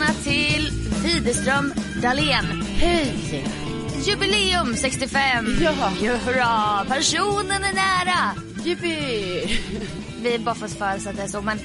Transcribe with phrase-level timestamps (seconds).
[0.00, 0.70] välkomna till
[1.04, 2.62] Widerström Dahlén.
[2.76, 3.44] Hej!
[4.06, 5.46] Jubileum 65!
[5.60, 5.72] Ja.
[6.26, 6.84] Hurra!
[6.88, 8.34] Personen är nära!
[8.64, 9.60] Jippi!
[10.22, 11.58] Vi är bara fått för oss att det är så men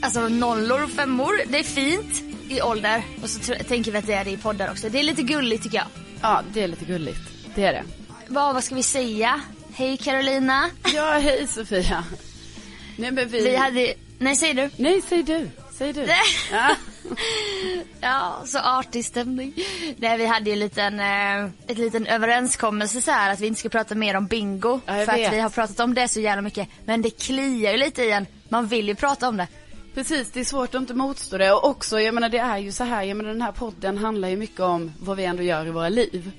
[0.00, 4.14] alltså nollor och femmor, det är fint i ålder och så tänker vi att det
[4.14, 4.88] är det i poddar också.
[4.88, 5.86] Det är lite gulligt tycker jag.
[6.20, 7.20] Ja, det är lite gulligt.
[7.54, 7.84] Det är det.
[8.28, 9.40] Vad, vad ska vi säga?
[9.72, 10.70] Hej Carolina.
[10.94, 12.04] Ja, hej Sofia.
[12.96, 13.44] Nej men vi...
[13.44, 14.70] Vi hade, nej säger du?
[14.76, 15.50] Nej, säg du.
[15.78, 16.06] Säg du.
[16.52, 16.76] Ja.
[18.00, 19.54] Ja, så artig stämning.
[19.96, 23.60] Nej, vi hade ju en liten, eh, ett liten överenskommelse så här att vi inte
[23.60, 24.80] ska prata mer om bingo.
[24.86, 25.26] Ja, för vet.
[25.26, 26.68] att vi har pratat om det så jävla mycket.
[26.84, 28.26] Men det kliar ju lite i en.
[28.48, 29.48] Man vill ju prata om det.
[29.94, 31.52] Precis, det är svårt att inte motstå det.
[31.52, 34.28] Och också, jag menar det är ju så här, jag menar den här podden handlar
[34.28, 36.30] ju mycket om vad vi ändå gör i våra liv.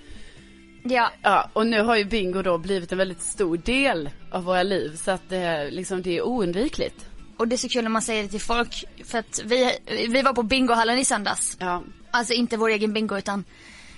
[0.84, 4.64] Ja, Ja, och nu har ju bingo då blivit en väldigt stor del av våra
[4.64, 4.96] liv.
[4.96, 7.06] Så att det, liksom, det är oundvikligt.
[7.38, 8.86] Och det är så kul när man säger det till folk.
[9.06, 11.58] För att vi, vi var på bingohallen i söndags.
[11.60, 13.44] Ja, Alltså inte vår egen bingo utan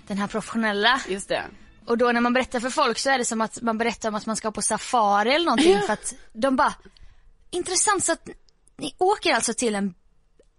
[0.07, 1.01] den här professionella.
[1.07, 1.43] just det.
[1.85, 4.15] Och då när man berättar för folk så är det som att man berättar om
[4.15, 5.71] att man ska på safari eller någonting.
[5.73, 5.81] Ja.
[5.81, 6.73] För att de bara,
[7.51, 8.29] intressant så att
[8.77, 9.93] ni åker alltså till en,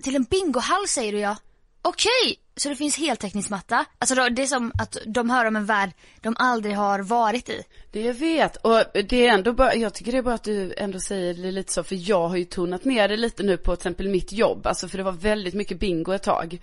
[0.02, 1.36] till en bingohall säger du ja.
[1.82, 3.84] Okej, så det finns heltäckningsmatta.
[3.98, 5.90] Alltså det är som att de hör om en värld
[6.20, 7.62] de aldrig har varit i.
[7.92, 8.56] Det jag vet.
[8.56, 11.50] Och det är ändå bara, jag tycker det är bra att du ändå säger det
[11.50, 11.82] lite så.
[11.82, 14.66] För jag har ju tonat ner det lite nu på till exempel mitt jobb.
[14.66, 16.60] Alltså för det var väldigt mycket bingo ett tag.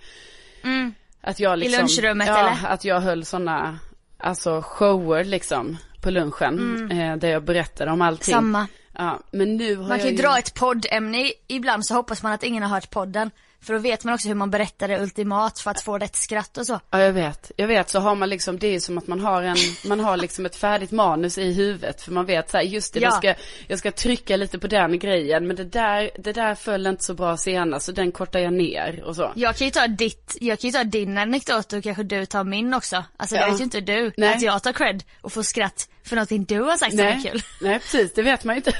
[1.20, 2.68] Att jag liksom, lunchrummet, ja, eller?
[2.72, 3.78] att jag höll sådana,
[4.18, 6.90] alltså shower liksom på lunchen.
[6.90, 8.34] Eh, där jag berättade om allting.
[8.34, 8.66] Samma.
[8.92, 12.22] Ja, men nu har Man kan jag ju dra ett poddämne i- ibland så hoppas
[12.22, 13.30] man att ingen har hört podden.
[13.66, 16.58] För då vet man också hur man berättar det ultimat för att få rätt skratt
[16.58, 16.80] och så.
[16.90, 17.50] Ja, jag vet.
[17.56, 20.16] Jag vet, så har man liksom, det är som att man har en, man har
[20.16, 22.02] liksom ett färdigt manus i huvudet.
[22.02, 23.06] För man vet så här, just det, Ja.
[23.06, 23.34] jag, ska,
[23.68, 25.46] jag ska trycka lite på den grejen.
[25.46, 29.02] Men det där, det där föll inte så bra senast, så den kortar jag ner
[29.04, 29.32] och så.
[29.34, 32.44] Jag kan ju ta ditt, jag kan ju ta din anekdot och kanske du tar
[32.44, 33.04] min också.
[33.16, 33.50] Alltså det Ja.
[33.50, 34.12] vet ju inte du.
[34.16, 34.34] Nej.
[34.34, 37.42] Att jag tar cred och får skratt för någonting du har sagt som är kul.
[37.60, 38.72] nej, precis, det vet man ju inte.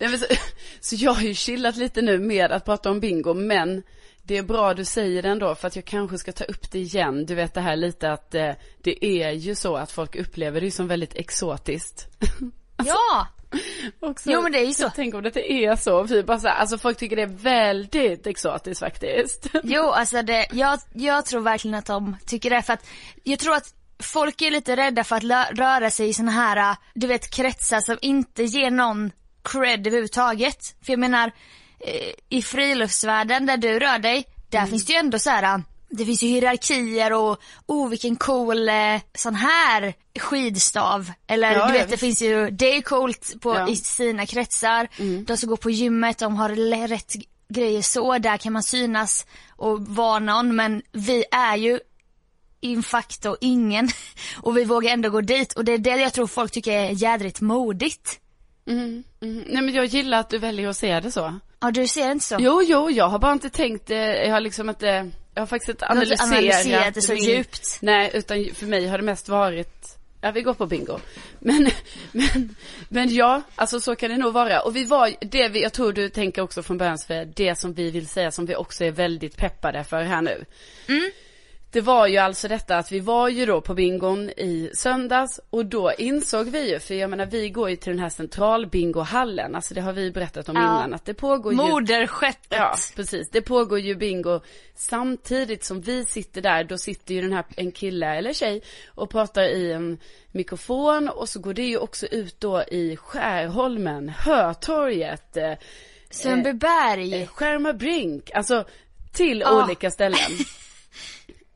[0.00, 0.26] Nej, så,
[0.80, 3.82] så jag har ju chillat lite nu med att prata om bingo, men
[4.28, 6.78] det är bra du säger det ändå, för att jag kanske ska ta upp det
[6.78, 7.26] igen.
[7.26, 8.50] Du vet det här lite att eh,
[8.82, 12.06] det är ju så att folk upplever det som väldigt exotiskt.
[12.86, 13.26] Ja!
[14.00, 14.90] Också, Jo, men det är ju så.
[14.94, 16.02] Tänk om det är så.
[16.02, 19.46] Vi bara så här, alltså folk tycker det är väldigt exotiskt faktiskt.
[19.62, 22.86] Jo, alltså det, jag, jag tror verkligen att de tycker det för att
[23.24, 27.06] jag tror att folk är lite rädda för att röra sig i såna här, du
[27.06, 29.10] vet kretsar som inte ger någon
[29.42, 30.76] cred överhuvudtaget.
[30.82, 31.32] För jag menar, eh,
[32.28, 35.62] i friluftsvärlden där du rör dig, där finns det ju ändå så här.
[35.90, 38.74] Det finns ju hierarkier och oh vilken cool eh,
[39.14, 41.12] sån här skidstav.
[41.26, 43.68] Eller Ja, du vet det finns ju, det är coolt på, Ja.
[43.68, 44.88] i sina kretsar.
[45.24, 47.14] De som går på gymmet, de har rätt
[47.48, 50.56] grejer så, där kan man synas och vara någon.
[50.56, 51.80] Men vi är ju
[52.60, 53.88] in facto ingen.
[54.36, 55.52] Och vi vågar ändå gå dit.
[55.52, 58.20] Och det är det jag tror folk tycker är jädrigt modigt.
[58.68, 59.44] Mm, mm.
[59.48, 61.38] Nej men jag gillar att du väljer att se det så.
[61.60, 62.36] Ja du ser inte så?
[62.40, 65.68] Jo, jo, jag har bara inte tänkt, eh, jag har liksom inte, jag har faktiskt
[65.68, 66.20] inte analyserat.
[66.32, 67.78] analyserat det så min- djupt.
[67.82, 70.98] Nej, utan för mig har det mest varit, ja vi går på bingo.
[71.40, 71.70] Men,
[72.12, 72.54] men,
[72.88, 74.60] men ja, alltså så kan det nog vara.
[74.60, 77.72] Och vi var, det vi, jag tror du tänker också från början för det som
[77.74, 80.44] vi vill säga som vi också är väldigt peppade för här nu.
[81.72, 85.66] Det var ju alltså detta att vi var ju då på bingon i söndags och
[85.66, 89.74] då insåg vi ju, för jag menar vi går ju till den här centralbingohallen, alltså
[89.74, 90.62] det har vi berättat om Ja.
[90.62, 92.46] innan, att det pågår ju Moderskeppet.
[92.58, 93.30] Ja, precis.
[93.30, 94.40] Det pågår ju bingo
[94.74, 96.64] samtidigt som vi sitter där.
[96.64, 98.62] Då sitter ju den här, en kille eller tjej
[98.94, 99.98] och pratar i en
[100.32, 105.52] mikrofon och så går det ju också ut då i Skärholmen, Hötorget, eh,
[106.10, 107.22] Sundbyberg.
[107.22, 108.64] eh, Skärmarbrink, alltså
[109.12, 109.64] till Ja.
[109.64, 110.18] olika ställen.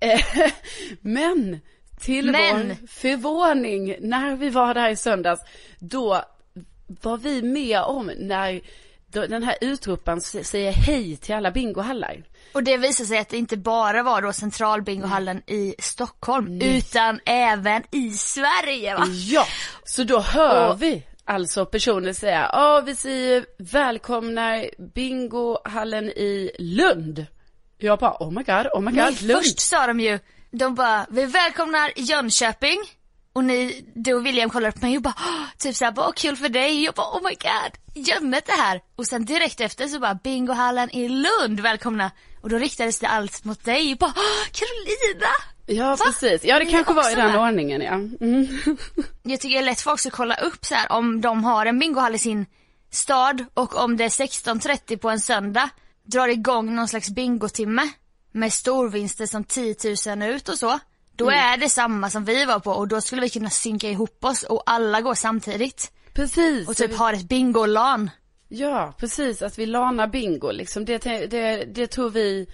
[0.03, 0.21] Eh,
[1.01, 1.61] Men
[2.01, 2.69] till Men.
[2.69, 5.41] vår förvåning när vi var där i söndags,
[5.79, 6.25] då
[6.87, 8.61] var vi med om när
[9.11, 12.23] den här utroparen säger hej till alla bingohallar.
[12.55, 16.61] Och det visar sig att det inte bara var då centralbingohallen i Stockholm.
[16.63, 19.05] Utan även i Sverige va?
[19.09, 19.45] Ja,
[19.85, 24.65] så då hör Och- vi alltså personer säga, ja vi säger välkomna
[24.95, 27.27] bingohallen i Lund.
[27.83, 29.43] Jag bara, oh my god, oh my god, Nej, Lund.
[29.45, 30.19] först sa de ju,
[30.51, 32.79] de bara, vi välkomnar Jönköping.
[33.35, 35.15] Och ni, du och William kollade på mig och bara,
[35.59, 36.85] typ såhär, vad kul för dig.
[36.85, 38.81] Jag bara, oh my god, gömmet det här.
[38.97, 42.11] Och sen direkt efter så bara, bingohallen i Lund, välkomna.
[42.43, 45.31] Och då riktades det allt mot dig och bara, "Åh, Carolina!
[45.67, 46.05] Ja, Va?
[46.07, 46.45] precis.
[46.45, 47.41] Ja, det Ni kanske var i också den där.
[47.41, 47.93] ordningen, ja.
[48.27, 48.47] Mm.
[49.23, 51.67] Jag tycker det är lätt för folk att kolla upp så här om de har
[51.67, 52.47] en bingohall i sin
[52.91, 55.69] stad och om det är 16.30 på en söndag
[56.05, 57.89] drar igång någon slags bingotimme.
[58.35, 59.75] med storvinster som 10
[60.17, 60.79] 000 ut och så.
[61.17, 61.39] Då Mm.
[61.53, 64.43] är det samma som vi var på och då skulle vi kunna synka ihop oss
[64.43, 65.93] och alla går samtidigt.
[66.15, 66.69] Precis.
[66.69, 68.11] Och typ ha ett bingolan.
[68.49, 69.43] Ja, precis.
[69.43, 70.85] Att vi lanar bingo liksom.
[70.85, 70.99] Det,
[71.31, 72.47] det, det tror vi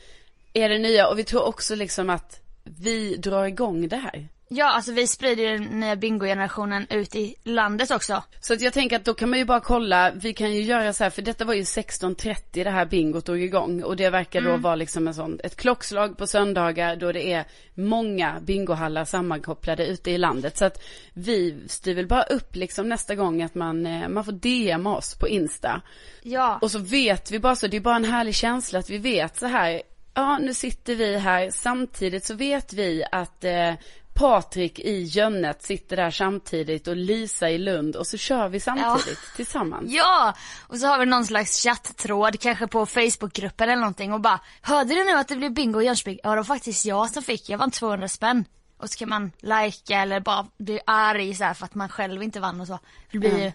[0.53, 1.09] är det nya.
[1.09, 4.29] Och vi tror också liksom att vi drar igång det här.
[4.51, 8.23] Ja, alltså vi sprider ju den nya bingogenerationen ut i landet också.
[8.41, 10.93] Så att jag tänker att då kan man ju bara kolla, vi kan ju göra
[10.93, 13.83] så här, för detta var ju 16.30 det här bingot drog igång.
[13.83, 17.45] Och det verkar då vara liksom en sån, ett klockslag på söndagar då det är
[17.75, 20.57] många bingohallar sammankopplade ute i landet.
[20.57, 20.83] Så att
[21.15, 25.15] vi styr väl bara upp liksom nästa gång att man, eh, man får DM oss
[25.19, 25.83] på Insta.
[26.23, 26.59] Ja.
[26.63, 29.37] Och så vet vi bara så, det är bara en härlig känsla att vi vet
[29.37, 29.83] så här,
[30.15, 33.73] ja nu sitter vi här, samtidigt så vet vi att eh,
[34.19, 39.19] Patrik i Jönnet sitter där samtidigt och Lisa i Lund och så kör vi samtidigt
[39.37, 39.93] tillsammans.
[39.93, 40.35] Ja!
[40.61, 44.95] Och så har vi någon slags chatttråd, kanske på Facebookgruppen eller någonting och bara Hörde
[44.95, 46.19] du nu att det blev bingo i Jönköping?
[46.23, 48.45] Ja det var faktiskt jag som fick, jag vann 200 spänn.
[48.79, 52.23] Och så kan man likea eller bara bli arg så här för att man själv
[52.23, 52.79] inte vann och så.
[53.11, 53.53] Det blir ju,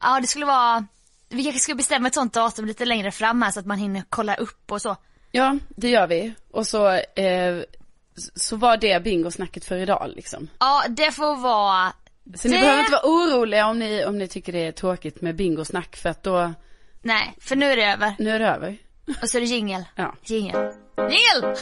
[0.00, 0.86] ja det skulle vara,
[1.28, 4.02] vi kanske ska bestämma ett sånt datum lite längre fram här så att man hinner
[4.08, 4.96] kolla upp och så.
[5.30, 6.34] Ja, det gör vi.
[6.50, 7.62] Och så, eh,
[8.34, 10.48] så var det bingosnacket för idag liksom.
[10.58, 11.92] Ja det får vara
[12.36, 15.20] Så ni Det- behöver inte vara oroliga om ni, om ni tycker det är tråkigt
[15.20, 16.52] med bingosnack för att då,
[17.02, 18.14] Nej, för nu är det över.
[18.18, 18.76] nu är det över.
[19.22, 19.84] Och så är det jingel.
[19.96, 20.14] Ja.
[20.24, 20.72] Jingel.
[20.96, 21.56] Jingel!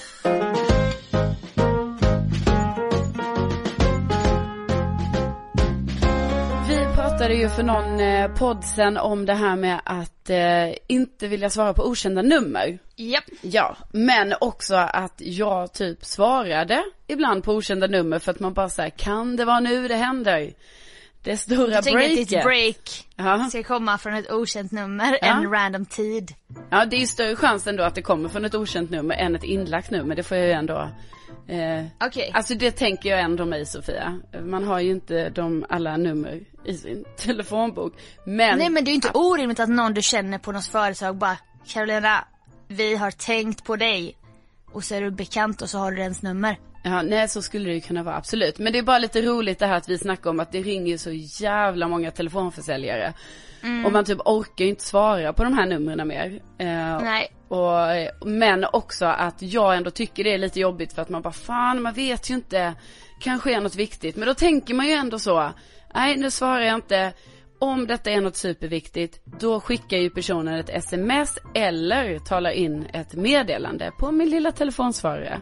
[7.29, 11.51] Pratade ju för någon eh, podd sen om det här med att eh, inte vilja
[11.51, 12.79] svara på okända nummer.
[12.97, 13.25] Japp.
[13.41, 18.69] Ja, men också att jag typ svarade ibland på okända nummer för att man bara
[18.69, 20.53] säger kan det vara nu det händer?
[21.23, 22.29] Det stora Jag tänker att breaket.
[22.29, 23.47] ditt break Ja.
[23.49, 25.27] ska komma från ett okänt nummer Ja.
[25.27, 26.35] en random tid.
[26.71, 29.37] ja, det är ju större chans ändå att det kommer från ett okänt nummer än
[29.37, 30.17] ett inlagt nummer.
[30.17, 30.89] Det får jag ju ändå
[31.47, 32.31] eh, Okej.
[32.35, 34.21] Alltså det tänker jag ändå mig Sofia.
[34.43, 37.93] Man har ju inte de alla nummer i sin telefonbok.
[38.25, 41.17] Men, Nej men det är ju inte orimligt att någon du känner på något företag
[41.17, 41.37] bara
[41.67, 42.25] Carolina,
[42.69, 44.17] vi har tänkt på dig.
[44.73, 46.57] Och så är du bekant och så har du ens nummer.
[46.83, 48.59] Ja, nej så skulle det ju kunna vara absolut.
[48.59, 50.97] Men det är bara lite roligt det här att vi snackar om att det ringer
[50.97, 51.11] så
[51.45, 53.15] jävla många telefonförsäljare.
[53.87, 56.41] Och man typ orkar ju inte svara på de här numren mer.
[56.59, 57.33] Eh, Nej.
[57.49, 61.33] och, men också att jag ändå tycker det är lite jobbigt för att man bara
[61.33, 62.75] fan man vet ju inte.
[63.21, 64.17] Kanske är något viktigt.
[64.17, 65.53] Men då tänker man ju ändå så.
[65.95, 67.13] Nej nu svarar jag inte.
[67.59, 73.15] Om detta är något superviktigt, då skickar ju personen ett sms eller talar in ett
[73.15, 75.41] meddelande på min lilla telefonsvarare.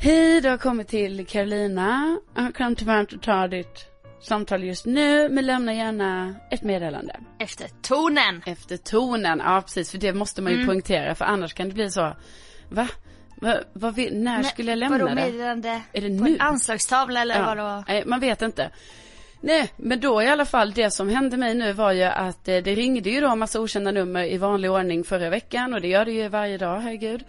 [0.00, 2.18] Hej, du har kommit till Carolina.
[2.36, 3.86] Jag kan tyvärr inte ta ditt
[4.20, 7.20] samtal just nu, men lämna gärna ett meddelande.
[7.38, 8.42] Efter tonen.
[8.46, 11.90] Efter tonen, ja precis, för det måste man ju poängtera, för annars kan det bli
[11.90, 12.16] så,
[12.68, 12.88] va?
[13.72, 15.14] va, vill, när skulle jag lämna vadå det?
[15.14, 15.82] meddelande?
[15.92, 16.34] Är det På nu?
[16.34, 17.84] en anslagstavla eller vadå?
[17.88, 18.70] Nej, man vet inte.
[19.40, 22.56] Nej, men då i alla fall det som hände mig nu var ju att eh,
[22.56, 25.88] det ringde ju då en massa okända nummer i vanlig ordning förra veckan och det
[25.88, 27.24] gör det ju varje dag, herregud.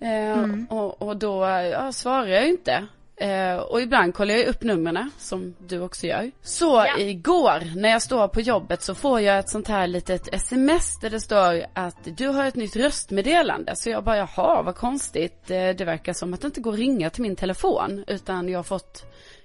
[0.00, 1.40] Eh, och, och då
[1.72, 2.86] ja, svarar jag ju inte.
[3.16, 6.30] Eh, och ibland kollar jag upp numren som du också gör.
[6.42, 6.98] Så Ja.
[6.98, 11.10] igår när jag står på jobbet så får jag ett sånt här litet sms där
[11.10, 13.72] det står att du har ett nytt röstmeddelande.
[13.76, 15.50] Så jag bara jaha vad konstigt.
[15.50, 18.58] Eh, det verkar som att det inte går att ringa till min telefon utan jag
[18.58, 19.04] har fått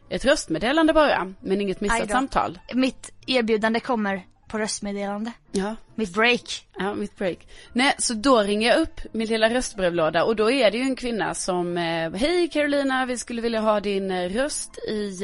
[0.10, 2.60] ett röstmeddelande bara, men inget missat samtal.
[2.74, 5.32] Mitt erbjudande kommer på röstmeddelande.
[5.51, 6.68] Ja, Mitt break.
[6.78, 7.48] ja, mitt break.
[7.74, 10.96] Nej, så då ringer jag upp min lilla röstbrevlåda och då är det ju en
[10.96, 15.24] kvinna som, eh, hej Carolina, vi skulle vilja ha din eh, röst i,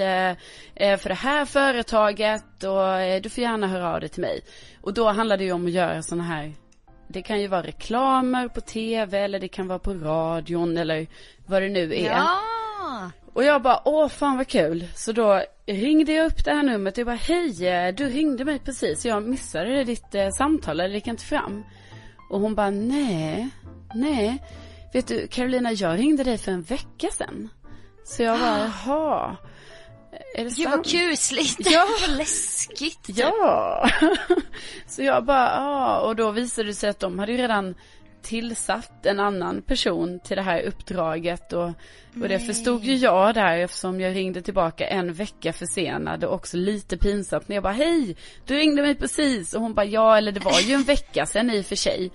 [0.76, 4.42] eh, för det här företaget och du får gärna höra av dig till mig.
[4.82, 6.54] Och då handlar det ju om att göra sådana här,
[7.08, 11.08] det kan ju vara reklamer på tv eller det kan vara på radion eller
[11.46, 12.06] vad det nu är.
[12.12, 12.40] Ja.
[13.36, 14.88] Och jag bara, åh fan vad kul.
[14.96, 18.46] Så då ringde jag upp det här numret och jag bara, hej, eh, du ringde
[18.46, 19.06] mig precis.
[19.06, 21.64] Jag missade ditt eh, samtal, eller det gick inte fram.
[22.30, 23.50] Och hon bara, nej,
[23.96, 24.44] nej.
[24.94, 27.50] Vet du, Carolina, jag ringde dig för en vecka sedan.
[28.06, 29.38] Så jag bara, jaha.
[30.36, 30.76] Är det Gud sant?
[30.76, 31.72] vad kusligt.
[31.72, 31.88] Ja.
[32.08, 33.06] vad läskigt.
[33.08, 33.90] Ja.
[34.88, 36.00] så jag bara, ja.
[36.00, 37.76] Och då visade det sig att de hade ju redan
[38.26, 41.68] tillsatt en annan person till det här uppdraget och,
[42.22, 46.58] och det förstod ju jag där eftersom jag ringde tillbaka en vecka försenad och också
[46.58, 48.16] lite pinsamt när jag bara hej,
[48.46, 51.50] du ringde mig precis och hon bara ja eller det var ju en vecka sedan
[51.50, 52.12] i och för sig.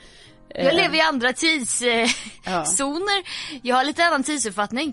[0.55, 2.11] Jag Eh, lever i andra tidszoner.
[2.45, 3.61] Ja.
[3.63, 4.93] Jag har lite annan tidsuppfattning.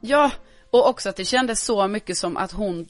[0.00, 0.30] Ja,
[0.70, 2.86] och också att det kändes så mycket som att hon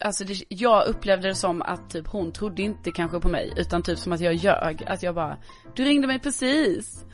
[0.00, 3.82] Alltså det, jag upplevde det som att typ hon trodde inte kanske på mig utan
[3.82, 4.84] typ som att jag ljög.
[4.86, 5.36] Att jag bara,
[5.74, 7.04] du ringde mig precis.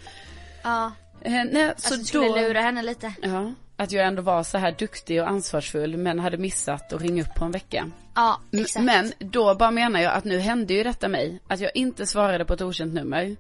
[0.63, 0.93] Ja.
[1.23, 2.35] Eh, nej, Alltså så du skulle då...
[2.37, 3.13] lura henne lite.
[3.23, 7.23] Ja, att jag ändå var så här duktig och ansvarsfull men hade missat att ringa
[7.23, 7.91] upp på en vecka.
[8.15, 8.85] Ja, exakt.
[8.85, 11.41] Men då bara menar jag att nu hände ju detta mig.
[11.49, 13.37] Att jag inte svarade på ett okänt nummer.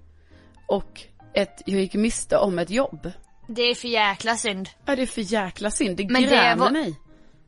[0.66, 1.00] Och
[1.34, 3.10] ett, jag gick miste om ett jobb.
[3.46, 4.68] Det är för jäkla synd.
[4.84, 6.94] Ja det är för jäkla synd, det Men det grämer var- mig.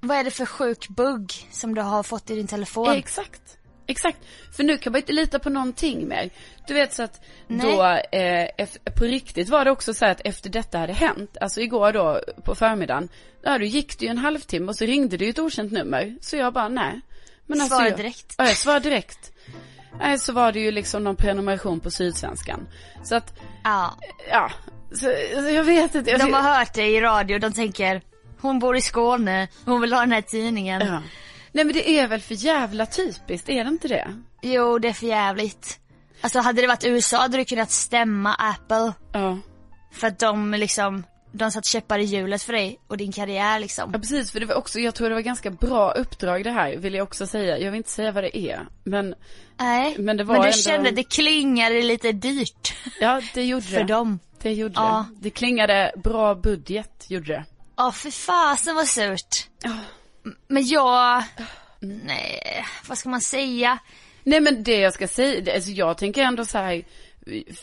[0.01, 2.91] Vad är det för sjuk bugg som du har fått i din telefon?
[2.95, 3.57] Exakt.
[3.87, 4.19] Exakt.
[4.57, 6.31] För nu kan man inte lita på någonting mer.
[6.67, 7.67] Du vet så att Nej.
[7.67, 7.85] då,
[8.19, 12.21] eh, på riktigt var det också så att efter detta hade hänt, alltså igår då
[12.45, 13.09] på förmiddagen,
[13.43, 16.17] ja då gick det ju en halvtimme och så ringde det ju ett okänt nummer.
[16.21, 17.01] Så jag bara nej.
[17.47, 18.35] Men alltså, Svara jag, direkt.
[18.39, 19.33] Ja, jag svarade direkt.
[19.99, 22.69] Nej, så var det ju liksom någon prenumeration på Sydsvenskan.
[23.05, 23.95] Så att, Ja.
[24.31, 24.51] ja,
[24.91, 26.11] så, så jag vet inte.
[26.11, 28.03] Jag, De har hört det i radio, de tänker
[28.43, 30.83] hon bor i Skåne, hon vill ha den här tidningen.
[30.87, 31.03] ja.
[31.53, 34.09] Nej men det är väl för jävla typiskt, är det inte det?
[34.43, 35.79] Jo, det är för jävligt.
[36.21, 38.93] Alltså hade det varit USA hade du kunnat stämma Apple.
[39.13, 39.39] Ja.
[39.93, 43.91] För att de liksom, de satt käppar i hjulet för dig och din karriär liksom.
[43.93, 46.77] Ja precis, för det var också, jag tror det var ganska bra uppdrag det här,
[46.77, 47.59] vill jag också säga.
[47.59, 49.15] Jag vill inte säga vad det är, men
[49.59, 53.77] Nej, Men det var du ändå- kände det klingade lite dyrt ja, det gjorde för
[53.79, 53.85] det.
[53.85, 54.19] dem.
[54.43, 55.07] Det gjorde Ja.
[55.11, 55.17] det.
[55.23, 57.45] Det klingade bra budget, gjorde det.
[57.81, 59.49] Ja, för fasen vad surt.
[59.63, 59.77] Ja.
[60.49, 61.25] Men jag,
[61.81, 63.79] nej, vad ska man säga?
[64.25, 66.85] Nej men det jag ska säga, alltså jag tänker ändå så här,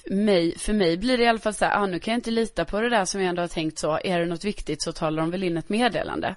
[0.05, 2.31] mig, för mig blir det i alla fall så här, ah, nu kan jag inte
[2.31, 4.91] lita på det där som jag ändå har tänkt så, är det något viktigt så
[4.91, 6.35] talar de väl in ett meddelande.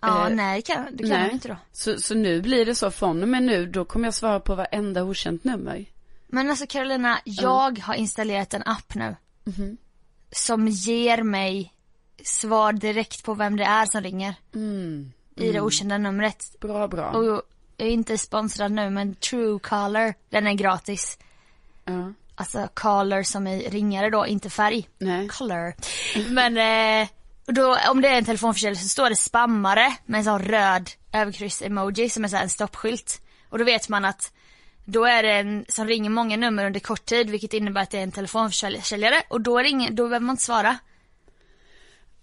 [0.00, 1.56] Ja, Eh, nej, det kan, det kan man inte då.
[1.72, 4.54] Så, så nu blir det så, från och med nu, då kommer jag svara på
[4.54, 5.84] varenda okänt nummer.
[6.26, 9.16] Men alltså Carolina, jag har installerat en app nu.
[9.44, 9.76] Mhm.
[10.30, 11.74] Som ger mig
[12.24, 14.34] svar direkt på vem det är som ringer.
[14.54, 15.12] Mm.
[15.36, 16.56] I det okända numret.
[16.60, 17.10] Bra, bra.
[17.10, 17.42] Och jag
[17.76, 21.18] är inte sponsrad nu men Truecaller, den är gratis.
[21.84, 22.12] Ja.
[22.34, 24.88] Alltså caller som i ringare då, inte färg.
[24.98, 25.28] Nej.
[25.28, 25.74] Color.
[26.30, 26.56] Men
[27.02, 27.08] eh,
[27.46, 32.08] då, om det är en telefonförsäljare så står det spammare med en sån röd överkryss-emoji
[32.08, 33.22] som är så här en stoppskylt.
[33.48, 34.32] Och då vet man att
[34.84, 37.98] då är det en som ringer många nummer under kort tid vilket innebär att det
[37.98, 40.78] är en telefonförsäljare och då, ringer, då behöver man inte svara.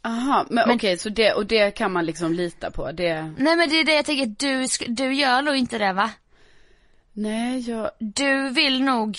[0.06, 3.70] Aha, men, okej, så det, och det kan man liksom lita på, det, Nej men
[3.70, 6.10] det är det jag tänker, du, du gör nog inte det va?
[7.14, 9.18] nej jag, Du vill nog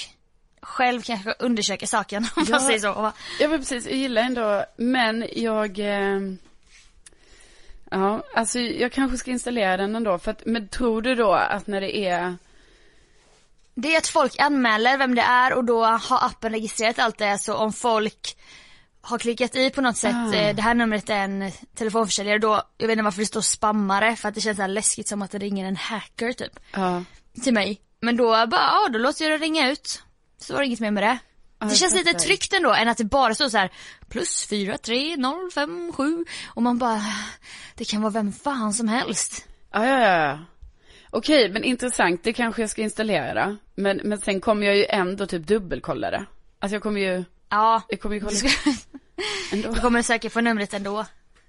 [0.63, 2.51] själv kanske undersöka saken om Ja.
[2.51, 2.93] man säger så.
[2.93, 3.13] va?
[3.41, 6.21] jag vill precis, jag gillar ändå, men jag, eh,
[7.91, 11.67] ja, alltså jag kanske ska installera den ändå, för att, men tror du då att
[11.67, 12.37] när det är,
[13.75, 17.39] Det är att folk anmäler vem det är och då har appen registrerat allt det.
[17.39, 18.37] Så om folk
[19.07, 22.87] har klickat i på något sätt, eh, det här numret är en telefonförsäljare då, jag
[22.87, 25.31] vet inte varför det står spammare för att det känns så här läskigt som att
[25.31, 26.61] det ringer en hacker typ.
[26.73, 27.05] ja,
[27.43, 27.81] Till mig.
[28.01, 30.03] Men då bara, ja då låter jag det ringa ut.
[30.39, 31.19] Så var det inget mer med det.
[31.59, 33.71] Det känns lite tryggt ändå än att det bara står så här
[34.09, 37.03] plus 4, 3, 0, 5, 7 och man bara,
[37.75, 39.49] det kan vara vem fan som helst.
[39.73, 40.39] ja, ja, ja, ja.
[41.11, 45.27] Okej, men intressant, det kanske jag ska installera, men, men sen kommer jag ju ändå
[45.27, 46.25] typ dubbelkolla det.
[46.59, 48.37] Alltså jag kommer ju, Ja, jag kommer ju kolla
[49.53, 49.73] ändå.
[49.73, 51.07] du kommer säkert få numret ändå.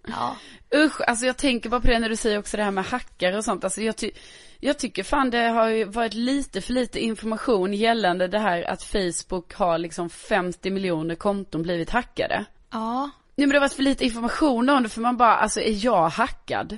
[0.08, 0.36] Ja.
[0.75, 3.38] Usch, alltså jag tänker bara på det när du säger också det här med hackare
[3.38, 3.63] och sånt.
[3.63, 4.12] Alltså jag, ty-
[4.60, 8.84] jag tycker fan det har ju varit lite för lite information gällande det här att
[8.84, 12.46] Facebook har liksom 50 miljoner konton blivit hackade.
[12.72, 13.10] Ja.
[13.36, 15.86] Nej men det har varit för lite information om det för man bara, alltså är
[15.86, 16.77] jag hackad?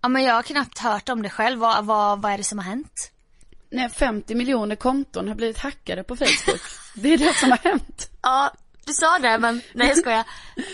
[0.00, 1.58] Ja men jag har knappt hört om det själv.
[1.60, 3.10] Vad, vad, vad är det som har hänt?
[3.74, 6.60] Nej 50 miljoner konton har blivit hackade på Facebook.
[6.94, 8.10] det är det som har hänt.
[8.22, 8.52] Ja,
[8.86, 10.24] du sa det men nej jag skojar.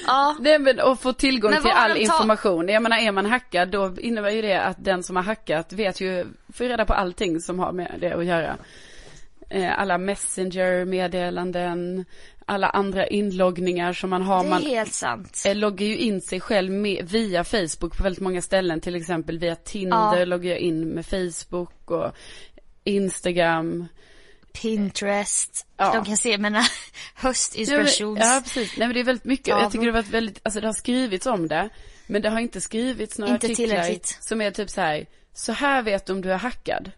[0.06, 0.36] Ja.
[0.40, 2.68] Nej men att få tillgång till all information.
[2.68, 6.00] Jag menar är man hackad då innebär ju det att den som har hackat vet
[6.00, 8.56] ju, får reda på allting som har med det att göra.
[9.50, 12.04] Eh, Alla messenger-meddelanden,
[12.46, 14.42] alla andra inloggningar som man har.
[14.42, 15.42] Det är Man helt sant.
[15.46, 18.80] eh, loggar ju in sig själv med, via Facebook på väldigt många ställen.
[18.80, 20.24] Till exempel via Tinder Ja.
[20.24, 22.12] loggar jag in med Facebook och
[22.84, 23.88] Instagram.
[24.52, 25.66] Pinterest.
[25.76, 25.94] Ja.
[25.94, 26.62] De kan se mina
[27.14, 28.18] höstinspirations...
[28.20, 29.48] ja precis, nej men det är väldigt mycket.
[29.48, 31.68] Ja, jag tycker det har varit väldigt, alltså det har skrivits om det.
[32.06, 35.82] Men det har inte skrivits några Inte artiklar som är typ så här, så här
[35.82, 36.90] vet du om du är hackad.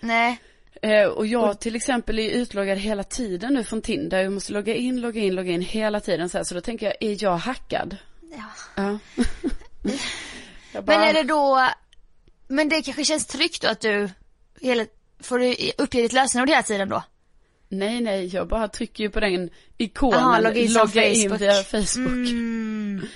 [0.00, 0.38] Nej.
[0.82, 4.22] Eh, och jag till exempel är utloggad hela tiden nu från Tinder.
[4.22, 6.44] Jag måste logga in, logga in, logga in hela tiden så här.
[6.44, 7.96] Så då tänker jag, är jag hackad?
[8.20, 8.44] Ja.
[8.74, 8.98] Ja.
[10.72, 11.68] jag bara, Men är det då...
[12.48, 14.10] Men det kanske känns tryggt då att du
[14.60, 14.86] hela...
[15.20, 17.02] Får du uppge ditt lösenord hela tiden då?
[17.68, 21.62] Nej, nej, jag bara trycker ju på den ikonen, Aha, logga in logga in via
[21.62, 22.28] Facebook.
[22.28, 23.06] Mm.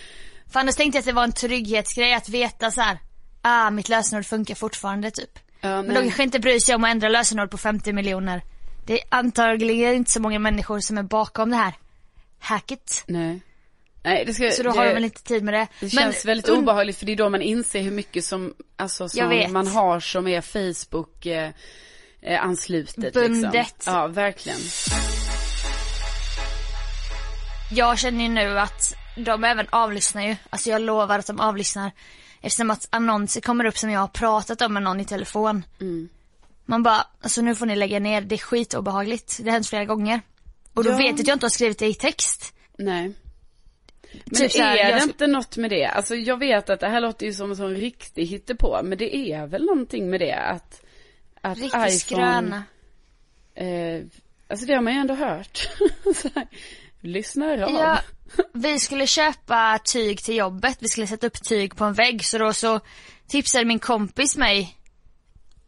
[0.52, 2.99] För annars tänkte jag att det var en trygghetsgrej att veta så här.
[3.42, 5.38] Ah, mitt lösenord funkar fortfarande typ.
[5.61, 6.02] Ja, Men de nej.
[6.02, 8.42] kanske inte bryr sig om att ändra lösenord på 50 miljoner.
[8.87, 11.75] Det är antagligen inte så många människor som är bakom det här.
[12.38, 13.04] Hacket.
[13.06, 13.40] nej.
[14.04, 15.66] Nej, det ska, Så då det, har de väl inte tid med det.
[15.80, 19.09] det känns väldigt und- obehagligt för det är då man inser hur mycket som, alltså
[19.09, 21.50] som man har som är Facebook eh,
[22.23, 23.52] eh, anslutet Bundet.
[23.54, 23.94] liksom.
[23.94, 24.59] Ja, verkligen.
[27.71, 30.37] Jag känner ju nu att de även avlyssnar ju.
[30.50, 31.90] Alltså jag lovar att de avlyssnar.
[32.40, 35.64] Eftersom att annonser kommer upp som jag har pratat om med någon i telefon.
[35.80, 36.09] Mm.
[36.66, 39.38] Man bara, alltså nu får ni lägga ner, det är skitobehagligt.
[39.38, 40.21] Det har hänt flera gånger.
[40.75, 40.97] Och då Ja.
[40.97, 42.54] vet jag att jag inte har skrivit det i text.
[42.78, 43.12] Nej.
[44.25, 45.85] Men Typ här, är jag det sk- inte något med det?
[45.87, 49.16] Alltså jag vet att det här låter ju som en sån riktig hittepå, men det
[49.16, 50.83] är väl någonting med det att,
[51.40, 52.64] att Riktigt skröna.
[53.54, 54.02] eh,
[54.49, 55.69] alltså det har man ju ändå hört.
[56.16, 56.47] Så här,
[57.00, 57.71] Lyssnar av.
[57.71, 57.99] Ja,
[58.52, 62.38] vi skulle köpa tyg till jobbet, vi skulle sätta upp tyg på en vägg så
[62.38, 62.81] då så
[63.26, 64.76] tipsade min kompis mig.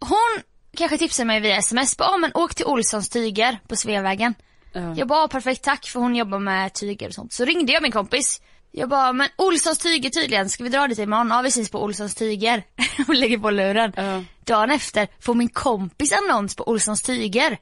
[0.01, 0.43] Hon
[0.77, 4.35] kanske tipsade mig via sms, bara, ah, men åk till Olssons tyger på Sveavägen.
[4.75, 4.95] Ja.
[4.97, 7.33] Jag bara, perfekt tack för hon jobbar med tyger och sånt.
[7.33, 8.41] Så ringde jag min kompis.
[8.71, 11.31] Jag bara, men Olssons tyger tydligen, ska vi dra dit imorgon?
[11.31, 12.63] Ja vi ses på Olssons tyger.
[13.07, 13.93] Hon lägger på luren.
[13.97, 14.25] Ja.
[14.45, 17.59] Dagen efter får min kompis annons på Olssons tyger.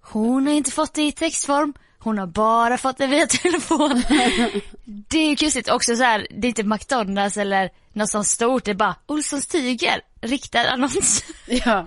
[0.00, 1.74] Hon har inte fått det i textform.
[1.98, 4.02] Hon har bara fått det via telefon.
[4.84, 8.64] det är ju kusligt också så här, det är inte McDonalds eller något sånt stort,
[8.64, 11.24] det är bara Olssons tyger, riktad annons.
[11.46, 11.86] Ja,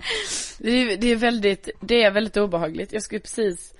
[0.58, 2.92] det är, det är väldigt, det är väldigt obehagligt.
[2.92, 3.72] Jag skulle precis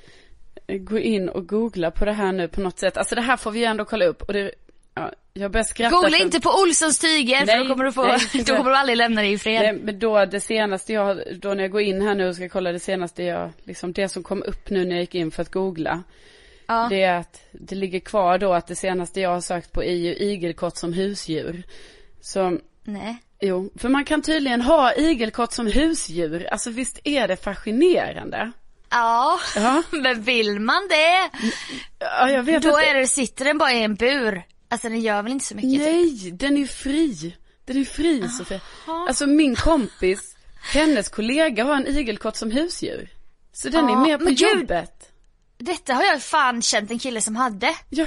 [0.69, 2.97] gå in och googla på det här nu på något sätt.
[2.97, 4.53] Alltså det här får vi ju ändå kolla upp och det,
[4.95, 5.97] ja, jag börjar skratta.
[5.97, 8.71] Googla för- inte på Olssons tyger för Nej, då kommer du få, nej, då kommer
[8.71, 9.63] du aldrig lämna dig i fred.
[9.63, 12.49] Nej, men då det senaste jag, då när jag går in här nu och ska
[12.49, 15.43] kolla det senaste jag, liksom det som kom upp nu när jag gick in för
[15.43, 16.03] att googla.
[16.67, 16.87] ja.
[16.91, 19.95] Det är att det ligger kvar då att det senaste jag har sökt på är
[19.95, 21.63] ju igelkott som husdjur.
[22.21, 23.17] Så, Nej.
[23.41, 26.47] jo, för man kan tydligen ha igelkott som husdjur.
[26.51, 28.53] Alltså visst är det fascinerande?
[28.91, 31.31] Ja, Ja, men vill man det?
[31.99, 32.81] ja jag vet Då inte.
[32.83, 34.43] är det, sitter den bara i en bur.
[34.69, 35.71] Alltså den gör väl inte så mycket?
[35.71, 35.81] typ.
[35.81, 37.37] Nej, den är fri.
[37.65, 38.61] Den är fri Sofia.
[39.09, 40.37] Alltså min kompis,
[40.73, 43.09] hennes kollega har en igelkott som husdjur.
[43.53, 44.61] Så den är Ja, med på men gud.
[44.61, 45.13] jobbet.
[45.59, 47.75] Detta har jag fan känt en kille som hade.
[47.89, 48.07] Ja.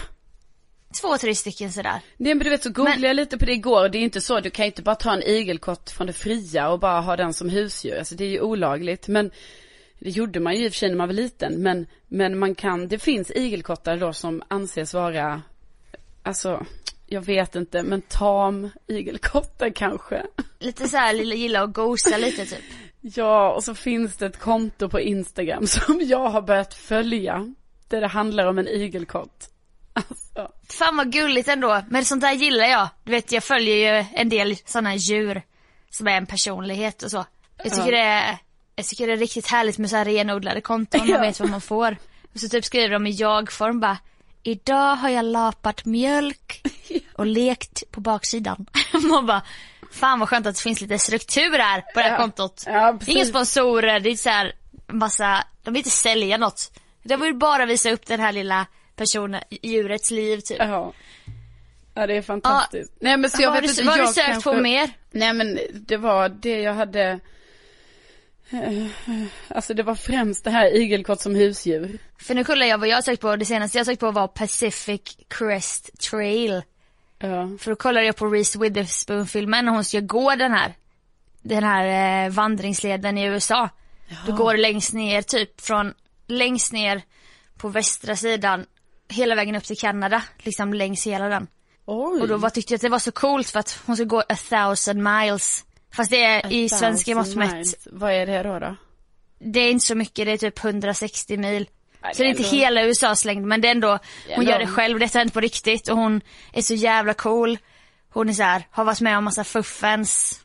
[1.02, 2.02] Två, tre stycken sådär.
[2.17, 4.22] Nej men du vet så googlade Men- jag lite på det igår det är inte
[4.22, 7.15] så, du kan ju inte bara ta en igelkott från det fria och bara ha
[7.15, 7.98] den som husdjur.
[8.00, 9.08] Alltså det är ju olagligt.
[9.08, 9.32] Men
[10.04, 11.54] det gjorde man ju i och för sig när man var liten.
[11.54, 15.42] Men, men man kan, det finns igelkottar då som anses vara,
[16.24, 16.66] alltså,
[17.06, 20.24] jag vet inte, men tam igelkottar kanske.
[20.60, 22.60] Lite såhär, lilla gilla att gosa lite typ.
[23.06, 27.54] Ja, och så finns det ett konto på Instagram som jag har börjat följa.
[27.88, 29.50] Där det handlar om en igelkott.
[29.94, 32.89] Alltså, Fan vad gulligt ändå, men sånt där gillar jag.
[33.04, 35.42] Du vet jag följer ju en del sådana djur
[35.89, 37.26] som är en personlighet och så.
[37.58, 37.98] Jag tycker Ja.
[37.98, 38.38] det är,
[38.76, 41.22] jag tycker det är riktigt härligt med så här renodlade konton, man Ja.
[41.22, 41.98] vet vad man får.
[42.34, 43.98] Och så typ skriver de i jag-form bara
[44.46, 46.62] Idag har jag lapat mjölk
[47.14, 48.66] och lekt på baksidan.
[49.10, 49.42] Man bara,
[49.92, 52.18] fan vad skönt att det finns lite struktur här på det här Ja.
[52.18, 52.64] kontot.
[52.68, 53.00] Ja.
[53.08, 54.54] Inga sponsorer, det är så här
[54.88, 56.72] massa, de vill inte sälja något.
[57.04, 60.58] De vill bara visa upp den här lilla personen, djurets liv typ.
[60.60, 60.94] ja.
[61.94, 62.94] Ja, det är fantastiskt.
[63.00, 64.50] Nej men så jag har vet du, inte, vad har du sökt kanske...
[64.50, 64.90] på mer?
[65.12, 67.20] Nej men det var det jag hade,
[69.47, 71.97] alltså det var främst det här igelkott som husdjur.
[72.17, 75.01] För nu kollar jag vad jag sökt på, det senaste jag sökt på var Pacific
[75.27, 76.62] Crest Trail.
[77.19, 77.58] Ja.
[77.60, 80.73] För då kollade jag på Reese Witherspoon-filmen när hon ska gå den här,
[81.41, 83.69] den här eh, vandringsleden i USA.
[84.25, 85.93] Då går det längst ner, typ från
[86.27, 87.01] längst ner
[87.58, 88.65] på västra sidan
[89.10, 91.47] hela vägen upp till Kanada, liksom längs hela den.
[91.86, 92.21] Oj.
[92.21, 94.19] Och då var, tyckte jag att det var så coolt för att hon ska gå
[94.19, 95.65] a thousand miles.
[95.95, 97.88] Fast det är i svenska mått mätt.
[97.91, 98.75] Vad är det då då?
[99.43, 101.69] det är inte så mycket, det är typ 160 mil.
[102.01, 104.60] Nej, Så det är inte hela USAs längd men det är ändå, är hon gör
[104.60, 106.21] det själv, detta har hänt på riktigt och hon
[106.53, 107.58] är så jävla cool.
[108.10, 110.41] Hon är så här, har varit med om massa fuffens,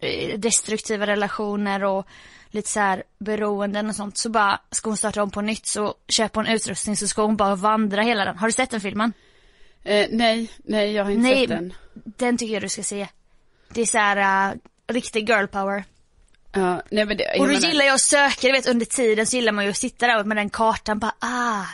[0.00, 2.06] eh, destruktiva relationer och
[2.50, 4.18] lite så här beroenden och sånt.
[4.18, 7.36] Så bara ska hon starta om på nytt så köper hon utrustning så ska hon
[7.36, 8.38] bara vandra hela den.
[8.38, 9.12] Har du sett den filmen?
[9.84, 11.74] Eh, nej, nej jag har inte Nej, sett den.
[11.94, 13.08] den tycker jag du ska se.
[13.68, 14.58] Det är så här uh,
[14.88, 15.84] riktig girl power.
[16.52, 18.86] Ja, nej men det, jag Och då menar- gillar jag att söka, du vet under
[18.86, 21.64] tiden så gillar man ju att sitta där med den kartan bara ah,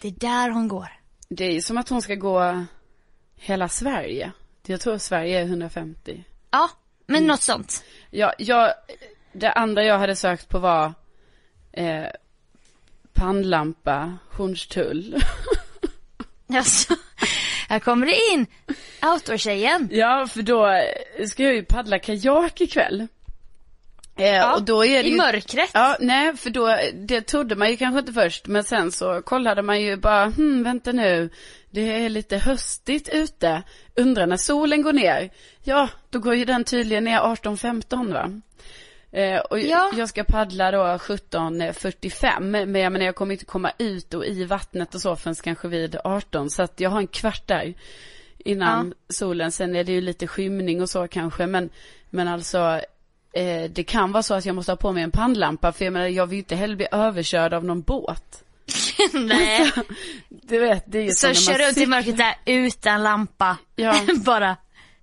[0.00, 0.88] det är där hon går.
[1.28, 2.64] Det är ju som att hon ska gå
[3.36, 4.32] hela Sverige.
[4.66, 6.24] Jag tror Sverige är 150.
[6.50, 6.70] Ja,
[7.06, 7.26] men Mm.
[7.28, 7.84] något sånt.
[8.10, 8.72] Ja, jag,
[9.32, 10.92] det andra jag hade sökt på var
[11.72, 12.06] eh,
[13.12, 15.16] pannlampa, Hornstull.
[16.56, 16.94] Alltså,
[17.70, 18.46] här kommer det in.
[19.02, 19.88] Outdoor-tjejen.
[19.92, 20.82] ja, för då
[21.28, 23.06] ska jag ju paddla kajak ikväll.
[24.16, 25.16] Eh, och då är det I ju...
[25.16, 25.70] mörkret.
[25.74, 29.62] Ja, nej, för då, det trodde man ju kanske inte först, men sen så kollade
[29.62, 31.30] man ju bara, hmm, vänta nu,
[31.70, 33.62] det är lite höstigt ute,
[33.96, 35.30] undrar när solen går ner.
[35.62, 38.40] Ja, då går ju den tydligen ner 18.15 va?
[39.12, 39.92] Eh, och Ja.
[39.96, 44.44] jag ska paddla då 17.45, men jag menar jag kommer inte komma ut och i
[44.44, 47.74] vattnet och så förrän kanske vid 18, så att jag har en kvart där
[48.38, 51.70] innan solen, sen är det ju lite skymning och så kanske, men,
[52.10, 52.80] men alltså
[53.32, 55.92] Eh, det kan vara så att jag måste ha på mig en pannlampa för jag
[55.92, 58.44] menar jag vill ju inte heller bli överkörd av någon båt.
[59.12, 59.72] Nej.
[60.28, 63.56] Du vet, det är ju Så när kör runt i mörkret där utan lampa.
[63.76, 64.00] Ja.
[64.24, 64.56] Bara.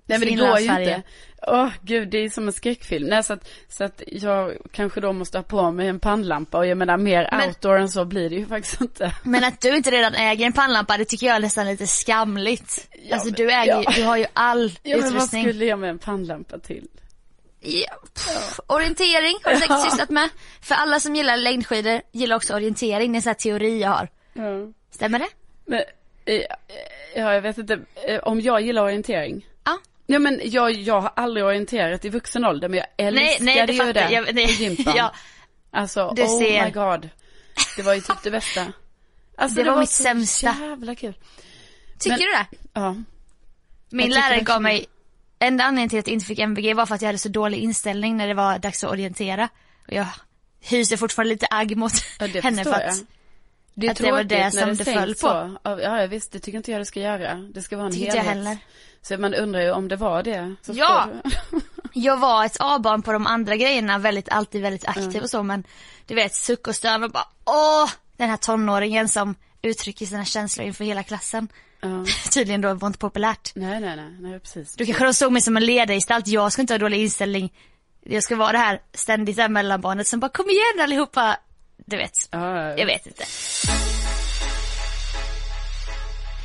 [0.05, 1.03] Nej men det går ju inte.
[1.47, 3.07] Åh gud, det är som en skräckfilm.
[3.07, 6.67] Nej så att, så att jag kanske då måste ha på mig en pannlampa och
[6.67, 9.11] jag menar mer Men- outdoor än så blir det ju faktiskt inte.
[9.23, 12.87] Men att du inte redan äger en pannlampa, det tycker jag är nästan lite skamligt.
[13.03, 13.91] Ja, alltså du äger ju, ja.
[13.95, 15.43] du har ju all Ja men vad utrustning.
[15.43, 16.87] skulle jag med en pannlampa till?
[17.61, 17.95] Ja.
[18.13, 20.29] pff, Orientering har du säkert sysslat med.
[20.61, 23.89] För alla som gillar längdskidor gillar också orientering, det är en sån här teori jag
[23.89, 24.07] har.
[24.33, 24.73] Ja.
[24.91, 25.27] Stämmer det?
[25.65, 25.79] Men,
[26.25, 26.41] eh,
[27.15, 29.45] ja jag vet inte, eh, om jag gillar orientering?
[30.09, 30.19] Ja.
[30.19, 33.73] Men jag, jag har aldrig orienterat i vuxen ålder men jag älskade Nej, nej, det
[33.73, 34.35] ju det jag.
[34.35, 34.93] Nej, på gympan.
[34.97, 35.13] ja.
[35.71, 36.65] Alltså, Du oh ser.
[36.65, 37.09] my god.
[37.77, 38.65] Det var ju typ det bästa.
[39.37, 40.55] Alltså, Det var mitt så sämsta.
[40.61, 41.13] jävla kul.
[41.99, 42.45] Tycker Men- du det?
[42.73, 42.95] Ja.
[43.89, 44.85] Min lärare gav mig,
[45.39, 47.57] enda anledningen till att jag inte fick MVG var för att jag hade så dålig
[47.57, 49.49] inställning när det var dags att orientera.
[49.87, 50.05] Och jag
[50.61, 52.93] hyser fortfarande lite agg mot ja, det henne för jag.
[53.79, 55.15] Det att det var det som det sänks föll på.
[55.15, 55.57] Så.
[55.63, 57.35] Ja, ja, visst, det tycker inte jag det ska göra.
[57.35, 58.45] Det ska vara en Tycker inte jag helhet.
[58.47, 58.57] heller.
[59.01, 60.55] Så man undrar ju om det var det.
[60.65, 61.07] Ja.
[61.23, 61.59] du-
[61.93, 65.63] Jag var ett A-barn på de andra grejerna, väldigt, alltid väldigt aktiv och så men
[66.05, 70.67] du vet suck och stön och bara åh, den här tonåringen som uttrycker sina känslor
[70.67, 71.47] inför hela klassen.
[71.81, 72.05] ja.
[72.33, 73.51] Tydligen då var inte populärt.
[73.55, 74.75] Nej, nej, nej, nej, precis.
[74.75, 77.53] Då kanske såg mig som en ledargestalt, jag ska inte ha dålig inställning.
[78.03, 81.37] Jag ska vara det här ständigt där mellanbarnet som bara kom igen allihopa.
[81.85, 83.23] Du vet, Ja, jag vet inte.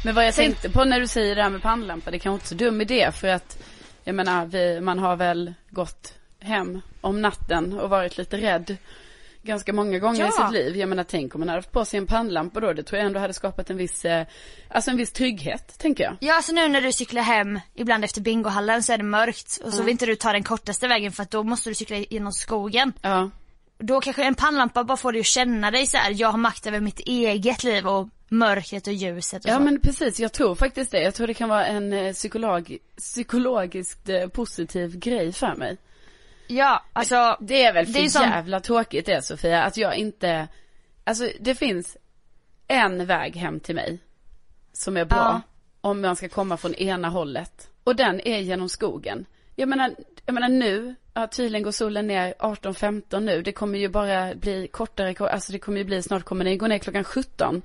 [0.05, 2.45] Men vad jag tänkte på när du säger det här med pannlampa, det kanske inte
[2.45, 3.59] är så dum idé för att
[4.05, 8.77] jag menar, vi, man har väl gått hem om natten och varit lite rädd
[9.43, 10.45] ganska många gånger i Ja.
[10.47, 10.77] sitt liv.
[10.77, 13.07] Jag menar, tänk om man hade haft på sig en pannlampa då, det tror jag
[13.07, 14.27] ändå hade skapat en viss, eh,
[14.69, 16.17] alltså en viss trygghet, tänker jag.
[16.21, 19.73] Ja, så nu när du cyklar hem, ibland efter bingohallen så är det mörkt och
[19.75, 22.33] så vill inte du ta den kortaste vägen för att då måste du cykla genom
[22.33, 22.93] skogen.
[23.03, 23.31] Ja,
[23.83, 26.15] Då kanske en pannlampa bara får dig att känna dig så här.
[26.17, 29.63] jag har makt över mitt eget liv och mörkret och ljuset och ja så.
[29.63, 31.03] men precis, jag tror faktiskt det.
[31.03, 35.77] Jag tror det kan vara en eh, psykolog, psykologiskt eh, positiv grej för mig.
[36.47, 37.37] Ja, alltså.
[37.41, 40.49] Det är väl för Det är sån- jävla tråkigt det Sofia, att jag inte,
[41.05, 41.97] alltså det finns
[42.69, 43.99] en väg hem till mig
[44.73, 45.41] som är bra Ja.
[45.81, 47.69] om man ska komma från ena hållet.
[47.85, 49.27] Och den är genom skogen.
[49.57, 49.95] Jag menar,
[50.27, 54.69] jag menar nu, ja, tydligen går solen ner 18.15 nu, det kommer ju bara bli
[54.69, 57.63] kortare, alltså det kommer ju bli, snart kommer den gå ner klockan 17.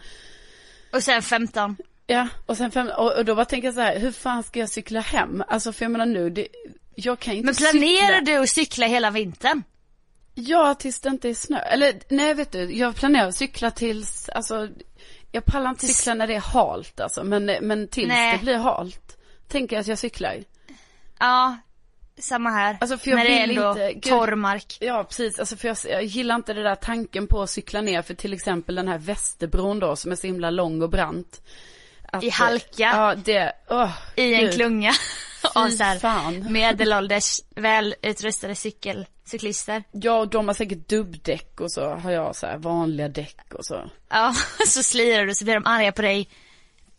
[0.93, 1.77] Och sen 15.
[2.07, 4.59] Ja, och sen fem, och, och då bara tänker jag så här, hur fan ska
[4.59, 5.43] jag cykla hem?
[5.47, 6.47] Alltså för jag menar nu, det,
[6.95, 8.33] jag kan inte Men planerar cykla.
[8.33, 9.63] du att cykla hela vintern?
[10.35, 11.59] Ja, tills det inte är snö.
[11.59, 14.67] Eller nej, vet du, jag planerar att cykla tills, alltså,
[15.31, 18.37] jag pallar inte Tills- cykla när det är halt alltså, men, men tills Nej.
[18.37, 19.17] det blir halt.
[19.47, 20.43] Tänker jag att jag cyklar.
[21.19, 21.57] Ja,
[22.19, 22.77] samma här.
[22.81, 24.77] Alltså, för jag När det är ändå inte- torr mark.
[24.79, 28.01] Ja, precis, alltså för jag, jag gillar inte det där tanken på att cykla ner
[28.01, 31.41] för till exempel den här Västerbron då som är så himla lång och brant.
[32.11, 32.65] Att, I halka.
[32.77, 34.53] Ja, det, åh, I en gud.
[34.53, 34.91] klunga.
[35.55, 39.83] av så här medelålders välutrustade cykel, cyklister.
[39.91, 43.65] Ja, och de har säkert dubbdäck och så har jag så här vanliga däck och
[43.65, 43.89] så.
[44.09, 44.33] Ja,
[44.67, 46.29] så slirar du så blir de arga på dig.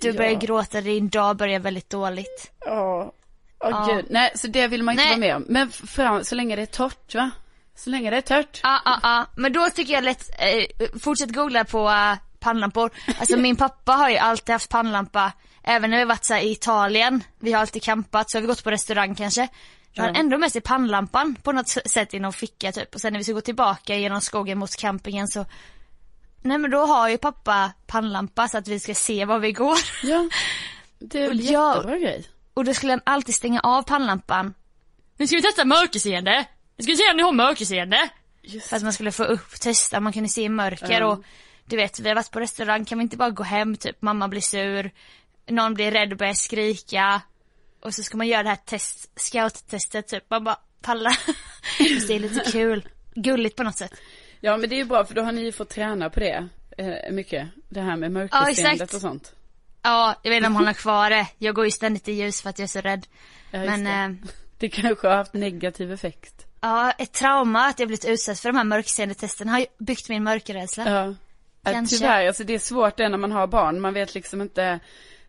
[0.01, 0.15] Du Ja.
[0.15, 2.51] börjar gråta, din dag börjar väldigt dåligt.
[2.61, 3.13] Ja.
[3.61, 3.95] Åh Ja.
[3.95, 5.11] gud, nej så det vill man inte Nej.
[5.11, 5.45] vara med om.
[5.49, 7.31] Men fram, så länge det är torrt va?
[7.77, 8.61] Så länge det är torrt.
[8.63, 9.27] Ja, ja, ja.
[9.37, 12.91] Men då tycker jag lätt, eh, fortsätt googla på uh, pannlampor.
[13.21, 16.51] Alltså min pappa har ju alltid haft pannlampa, även när vi varit så här, i
[16.53, 19.49] Italien, vi har alltid campat, så har vi gått på restaurang kanske.
[19.95, 20.21] Då har han Ja.
[20.21, 22.95] ändå med sig pannlampan på något sätt i någon ficka typ.
[22.95, 25.45] Och sen när vi ska gå tillbaka genom skogen mot campingen så
[26.43, 29.79] Nej men då har ju pappa pannlampa så att vi ska se var vi går.
[30.03, 30.29] Ja.
[30.99, 31.75] Det är väl Ja.
[31.75, 32.27] jättebra grej.
[32.59, 34.55] Och då skulle han alltid stänga av pannlampan.
[35.17, 36.45] Nu ska vi testa mörkerseende.
[36.77, 38.09] Nu ska vi se om ni har mörkerseende.
[38.43, 41.07] Just För att man skulle få upp, testa, man kunde se i mörker Ja.
[41.07, 41.25] och
[41.65, 44.29] du vet, vi har varit på restaurang, kan vi inte bara gå hem typ, mamma
[44.29, 44.91] blir sur,
[45.49, 47.23] någon blir rädd och börjar skrika.
[47.81, 51.19] Och så ska man göra det här test, scout-testet typ, man bara pallar.
[52.09, 53.93] Det är lite kul, gulligt på något sätt.
[54.41, 56.49] Ja men det är ju bra för då har ni ju fått träna på det.
[56.79, 57.49] Eh, mycket.
[57.69, 58.95] Det här med Ja, mörkerseendet exakt.
[58.95, 59.33] och sånt.
[59.83, 62.43] Ja, jag vet inte om hon har kvar det, jag går ju ständigt i ljus
[62.43, 63.07] för att jag är så rädd.
[63.51, 63.91] Ja, Men det.
[63.91, 66.47] eh, det kanske har haft negativ effekt.
[66.61, 70.91] Ja, ett trauma att jag blivit utsatt för de här mörkseende-testerna har byggt min mörkerrädsla.
[70.91, 71.15] Ja.
[71.63, 71.97] Ja, Kanske.
[71.97, 73.81] tyvärr, alltså det är svårt det när man har barn.
[73.81, 74.81] Man vet liksom inte,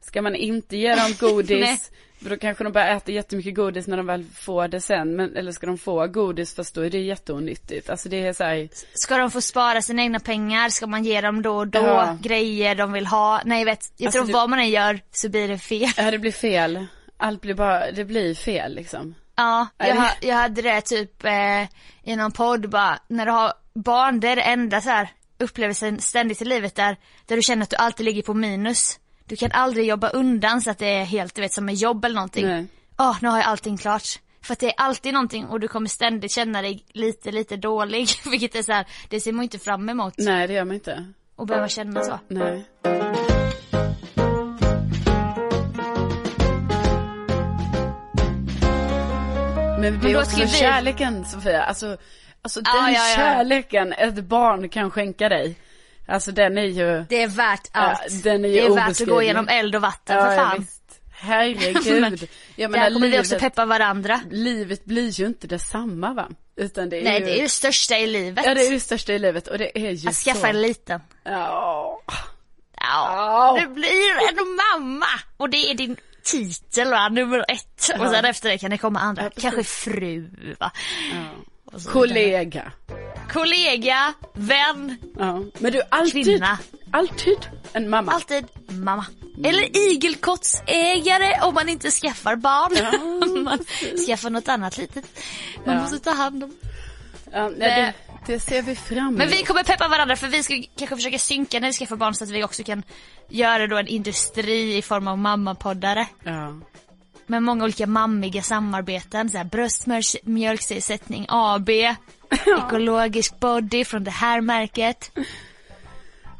[0.02, 1.92] ska man inte ge dem godis,
[2.24, 5.16] för då kanske de börjar äta jättemycket godis när de väl får det sen.
[5.16, 7.90] Men, eller ska de få godis fast då är det jätteonyttigt.
[7.90, 10.70] Alltså det är så här, Ska de få spara sina egna pengar?
[10.70, 12.18] Ska man ge dem då och då Ja.
[12.22, 13.42] grejer de vill ha?
[13.46, 15.90] Nej vet, jag Alltså, tror du- vad man än gör så blir det fel.
[15.98, 16.86] ja det blir fel.
[17.18, 19.16] Allt blir bara, det blir fel liksom.
[19.36, 21.64] Ja, jag, det- ha- jag hade det typ eh,
[22.04, 26.02] i någon podd bara, när du har barn, det är det enda så här upplevelsen
[26.02, 29.00] ständigt i livet där, där du känner att du alltid ligger på minus.
[29.30, 32.06] Du kan aldrig jobba undan så att det är helt, du vet som med jobb
[32.06, 32.46] eller någonting.
[32.48, 32.68] Nej.
[32.98, 34.04] Åh, nu har jag allting klart.
[34.42, 38.08] För att det är alltid någonting och du kommer ständigt känna dig lite, lite dålig.
[38.32, 40.13] Vilket är så här, det ser man inte fram emot.
[40.18, 41.13] Nej det gör man inte.
[41.36, 42.20] Och behöva känna så.
[42.28, 42.65] Nej.
[49.82, 51.98] Men det är också vi- kärleken Sofia, alltså,
[52.42, 53.15] alltså Ja, den ja, ja.
[53.15, 55.56] kärleken ett barn kan skänka dig.
[56.10, 58.00] Alltså den är ju, Det är värt allt.
[58.10, 60.32] Ja, den är ju det är värt att gå igenom eld och vatten ja, för
[60.34, 60.60] ja, fan.
[60.60, 61.02] visst.
[61.22, 62.30] Herregud.
[62.56, 64.22] Jag menar Där kommer vi också livet, peppa varandra.
[64.32, 66.28] livet blir ju inte detsamma va?
[66.56, 68.45] Utan det är Nej ju, det är det största i livet.
[68.45, 70.48] ja det är det största i livet och det är ju Att skaffa så.
[70.48, 71.02] en liten.
[71.24, 72.02] Ja.
[72.06, 72.08] Ja,
[72.82, 73.58] Ja.
[73.62, 75.06] du blir en mamma!
[75.38, 77.89] Och det är din titel va, nummer ett.
[78.00, 80.72] Och sen efter det kan det komma andra, Ja, kanske fru va.
[81.72, 81.80] ja.
[81.80, 82.72] Så vidare.
[83.34, 84.13] Kollega.
[84.34, 85.44] Vän, Ja.
[85.60, 86.58] Men du, alltid, Kvinna.
[86.92, 87.38] alltid
[87.74, 88.12] en mamma.
[88.12, 89.06] alltid mamma.
[89.44, 92.72] Eller igelkottsägare om man inte skaffar barn.
[92.76, 92.92] Ja,
[93.42, 93.60] man
[94.08, 95.06] skaffar något annat litet.
[95.65, 95.82] Man Ja.
[95.82, 96.54] måste ta hand om.
[97.32, 97.94] Ja, nej,
[98.28, 99.18] det, det ser vi fram emot.
[99.18, 102.13] Men vi kommer peppa varandra för vi ska kanske försöka synka när vi skaffar barn
[102.13, 102.84] så att vi också kan
[103.30, 106.08] göra då en industri i form av mammapoddare.
[106.24, 106.54] Ja.
[107.30, 111.70] Med många olika mammiga samarbeten, så här bröstmjölksersättning AB,
[112.58, 115.12] ekologisk body från det här märket.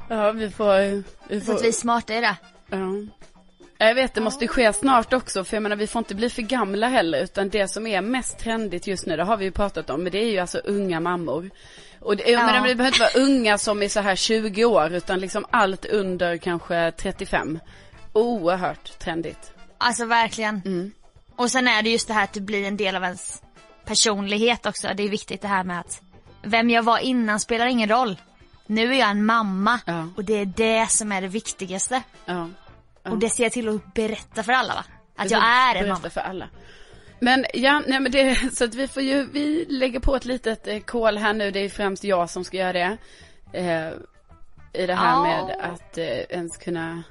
[0.10, 1.04] ja, vi får...
[1.30, 2.36] Vi Så får att vi är smarta i det.
[2.70, 2.78] ja.
[3.82, 6.42] Jag vet, det måste ske snart också, för jag menar vi får inte bli för
[6.42, 9.90] gamla heller, utan det som är mest trendigt just nu, det har vi ju pratat
[9.90, 11.50] om, men det är ju alltså unga mammor.
[12.00, 12.40] Och det, Ja.
[12.46, 15.86] menar, det behöver inte vara unga som är så här 20 år, utan liksom allt
[15.86, 17.60] under kanske 35.
[18.14, 19.52] Oerhört trendigt.
[19.80, 20.62] Alltså verkligen.
[20.66, 20.92] Mm.
[21.36, 23.42] Och sen är det just det här att det blir en del av ens
[23.86, 24.88] personlighet också.
[24.96, 26.02] Det är viktigt det här med att
[26.42, 28.18] vem jag var innan spelar ingen roll.
[28.68, 30.08] Nu är jag en mamma Ja.
[30.18, 32.02] och det är det som är det viktigaste.
[32.26, 32.50] Ja.
[33.04, 33.12] Ja.
[33.12, 34.84] Och det ser jag till att berätta för alla va?
[35.16, 36.10] Att jag är en mamma.
[36.10, 36.50] för alla.
[37.20, 40.68] Men ja, nej men det, så att vi får ju, vi lägger på ett litet
[40.68, 42.98] eh, kol här nu, det är främst jag som ska göra det.
[43.54, 43.90] Eh,
[44.84, 47.04] I det här med att eh, ens kunna,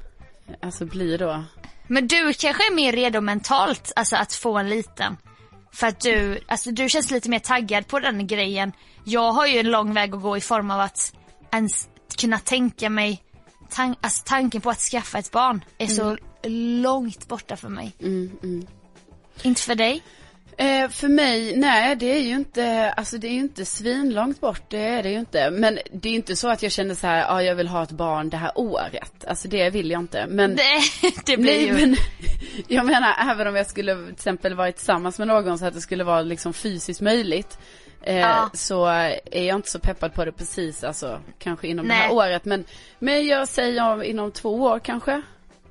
[0.61, 1.45] alltså bli då,
[1.89, 5.17] Men du kanske är mer redo mentalt, alltså att få en liten.
[5.73, 8.73] För att du, alltså du känns lite mer taggad på den grejen.
[9.05, 11.15] Jag har ju en lång väg att gå i form av att
[11.53, 13.23] ens kunna tänka mig,
[13.71, 16.17] tan- alltså tanken på att skaffa ett barn är så
[16.83, 17.93] långt borta för mig.
[18.01, 18.67] mm, mm.
[19.43, 20.03] Inte för dig?
[20.61, 24.63] Eh, för mig, nej det är ju inte, alltså det är ju inte svinlångt bort,
[24.69, 25.51] det är det ju inte.
[25.51, 27.83] Men det är ju inte så att jag känner så här, ja jag vill ha
[27.83, 29.25] ett barn det här året.
[29.29, 30.27] Alltså det vill jag inte.
[30.27, 30.63] Men Det,
[31.27, 31.73] det blir Nej ju...
[31.73, 31.97] men
[32.69, 35.81] jag menar även om jag skulle till exempel varit tillsammans med någon så att det
[35.81, 37.59] skulle vara liksom fysiskt möjligt.
[38.03, 38.51] Eh, Ja.
[38.55, 42.03] Så är jag inte så peppad på det precis, alltså kanske inom det Nej.
[42.03, 42.45] här året.
[42.45, 42.65] Men,
[42.99, 45.23] men jag säger om, inom två år kanske.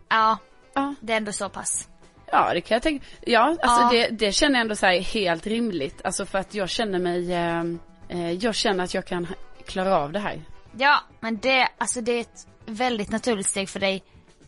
[0.10, 0.38] Ja,
[0.74, 1.88] Ja, det är ändå så pass.
[2.32, 3.06] Ja det kan jag tänka.
[3.26, 4.08] Ja, alltså Ja.
[4.10, 6.02] Det, det känner jag ändå så här helt rimligt.
[6.04, 7.64] Alltså för att jag känner mig, eh,
[8.10, 9.28] eh, jag känner att jag kan
[9.66, 10.42] klara av det här.
[10.78, 14.04] Ja, men det, alltså det är ett väldigt naturligt steg för dig.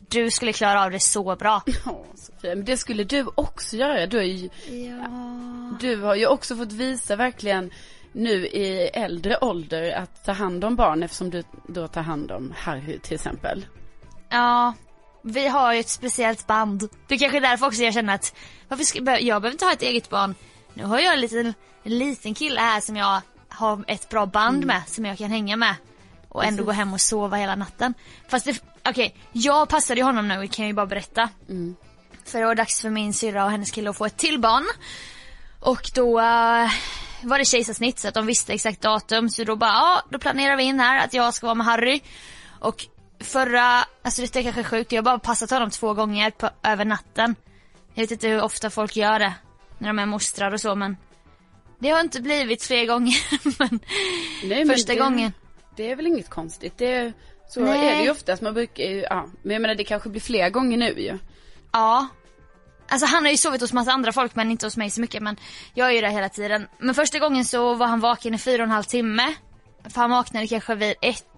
[0.09, 1.61] Du skulle klara av det så bra.
[1.85, 4.05] Ja, Sofia, men det skulle du också göra.
[4.05, 5.77] Du ju, Ja.
[5.79, 7.71] Du har ju också fått visa verkligen
[8.11, 12.53] nu i äldre ålder att ta hand om barn eftersom du då tar hand om
[12.57, 13.65] Harry till exempel.
[14.29, 14.73] Ja,
[15.29, 16.89] vi har ju ett speciellt band.
[17.07, 18.35] Det är kanske är därför också jag känner att
[18.67, 20.35] varför ska, jag behöver inte ha ett eget barn.
[20.73, 24.65] Nu har jag en liten, en liten kille här som jag har ett bra band
[24.65, 25.75] med som jag kan hänga med.
[26.29, 26.65] Och ändå Precis.
[26.65, 27.93] gå hem och sova hela natten.
[28.27, 31.29] Fast det, okej, jag passade ju honom nu kan jag ju bara berätta.
[31.49, 31.75] Mm.
[32.25, 34.65] För det var dags för min syrra och hennes kille att få ett till barn.
[35.59, 36.69] Och då eh,
[37.23, 39.29] var det kejsarsnitt så att de visste exakt datum.
[39.29, 42.01] Så då bara, ja då planerar vi in här att jag ska vara med Harry.
[42.59, 42.85] Och
[43.19, 46.85] förra, alltså det är kanske sjukt, jag har bara passat honom två gånger på, över
[46.85, 47.35] natten.
[47.93, 49.33] Jag vet inte hur ofta folk gör det.
[49.77, 50.97] När de är mostrar och så men.
[51.79, 53.15] Det har inte blivit fler gånger
[53.59, 53.79] men
[54.43, 55.33] Nej, första det, gången.
[55.75, 56.77] Det är väl inget konstigt.
[56.77, 57.13] Det,
[57.49, 57.87] så Nej.
[57.87, 58.41] är det ju oftast.
[58.41, 59.29] Man brukar ju, ja.
[59.43, 61.17] Men jag menar det kanske blir fler gånger nu ju.
[61.71, 62.07] Ja.
[62.89, 65.23] Alltså han har ju sovit hos massa andra folk men inte hos mig så mycket
[65.23, 65.37] men
[65.73, 66.67] jag är ju där hela tiden.
[66.77, 69.33] Men första gången så var han vaken i fyra och en halv timme.
[69.89, 71.28] För han vaknade kanske vid ett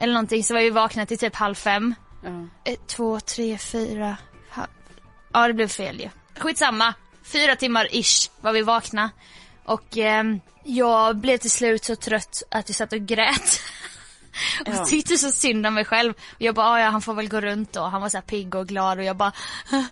[0.00, 1.94] eller någonting så var vi vakna till typ halv fem.
[2.24, 2.48] Ja.
[2.72, 4.16] Ett, två, tre, fyra,
[4.50, 4.68] halv...
[5.32, 6.08] Ja det blev fel ju.
[6.38, 6.94] Skitsamma.
[7.24, 9.10] Fyra timmar ish var vi vakna.
[9.64, 13.60] Och ehm, jag blev till slut så trött att jag satt och grät.
[14.66, 14.84] och Ja.
[14.84, 16.12] tyckte så synd om mig själv.
[16.34, 17.80] Och jag bara, "Ah, ja han får väl gå runt då.
[17.82, 19.32] Han var så här pigg och glad och jag bara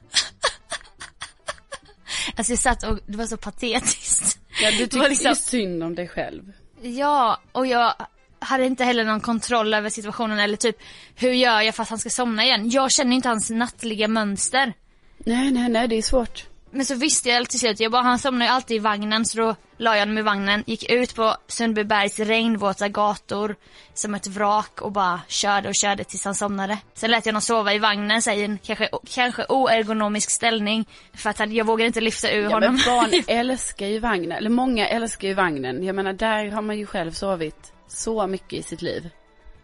[2.37, 4.39] Alltså jag satt och det var så patetiskt.
[4.63, 6.53] Ja, du tyckte liksom- synd om dig själv.
[6.83, 7.95] Ja, och jag
[8.41, 10.77] hade inte heller någon kontroll över situationen eller typ
[11.17, 12.71] hur gör jag för att han ska somna igen?
[12.71, 14.73] Jag känner inte hans nattliga mönster.
[15.19, 16.45] Nej, nej, nej, det är svårt.
[16.71, 19.39] Men så visste jag till slut, jag bara, han somnar ju alltid i vagnen så
[19.39, 23.57] då la jag honom i vagnen, gick ut på Sundbybergs regnvåta gator
[23.95, 26.79] som ett vrak och bara körde och körde tills han somnade.
[26.95, 31.31] Sen lät jag honom sova i vagnen så i en kanske, kanske oergonomisk ställning för
[31.31, 32.75] att han, jag vågade inte lyfta ur Ja, honom.
[32.75, 35.85] men barn älskar ju vagnen, eller många älskar ju vagnen.
[35.85, 39.11] Jag menar, där har man ju själv sovit så mycket i sitt liv.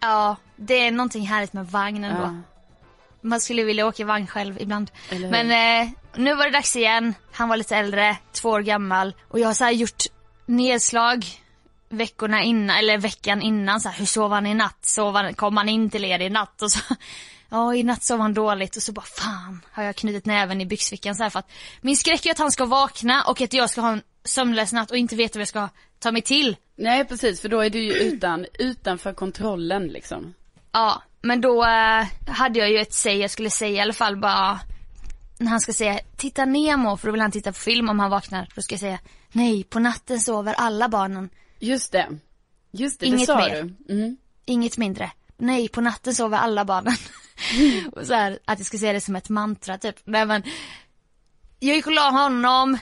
[0.00, 2.22] ja, det är någonting härligt med vagnen då.
[2.22, 2.34] Ja.
[3.20, 4.90] Man skulle vilja åka vagn själv ibland.
[5.10, 7.14] Men eh, nu var det dags igen.
[7.32, 9.14] Han var lite äldre, två år gammal.
[9.28, 10.02] Och jag har så gjort
[10.46, 11.24] nedslag
[11.88, 13.80] veckorna innan, eller veckan innan.
[13.80, 14.86] Så här, hur sov han i natt?
[14.86, 16.62] Sov han, kom han in till er i natt?
[16.62, 16.80] Och så,
[17.48, 18.76] ja i natt sov han dåligt.
[18.76, 21.96] Och så bara fan har jag knutit näven i byxfickan så här för att min
[21.96, 24.96] skräck är att han ska vakna och att jag ska ha en sömnlös natt och
[24.96, 26.56] inte veta vad jag ska ta mig till.
[26.76, 30.34] Nej, precis, för då är du ju utan, utanför kontrollen liksom.
[30.72, 34.16] Ja, men då eh, hade jag ju ett säg jag skulle säga i alla fall
[34.16, 34.60] bara
[35.38, 38.10] när han ska säga titta Nemo för då vill han titta på film om han
[38.10, 38.48] vaknar.
[38.54, 38.98] Då ska jag säga
[39.32, 41.28] nej på natten sover alla barnen.
[41.58, 42.08] Just det.
[42.70, 43.74] Just det, Inget det sa mer.
[43.86, 43.94] du.
[43.94, 44.16] Mm.
[44.44, 45.10] Inget mindre.
[45.36, 46.96] Nej på natten sover alla barnen.
[47.92, 49.96] och så här, att jag ska säga det som ett mantra typ.
[50.04, 50.42] Nej men
[51.60, 52.78] jag gick och la honom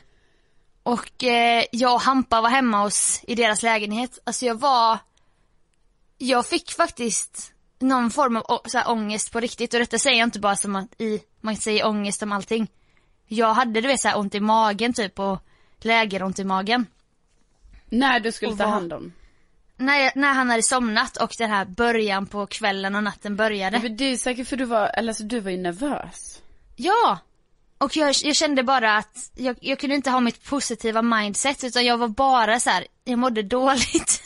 [0.82, 4.18] och eh, jag och Hampa var hemma hos, i deras lägenhet.
[4.24, 4.98] Alltså jag var,
[6.18, 10.26] jag fick faktiskt någon form av så här, ångest på riktigt och detta säger jag
[10.26, 12.70] inte bara som att i, man säger ångest om allting.
[13.26, 15.38] Jag hade du vet så här ont i magen typ och
[15.80, 16.86] lägeront i magen.
[17.84, 19.12] När du skulle Och ta hand om.
[19.76, 23.78] När, när han hade somnat och den här början på kvällen och natten började.
[23.82, 26.42] Men det är säkert för du var, eller alltså du var ju nervös.
[26.76, 27.18] Ja!
[27.82, 31.84] Och jag, jag kände bara att jag, jag kunde inte ha mitt positiva mindset utan
[31.84, 34.22] jag var bara så här, jag mådde dåligt.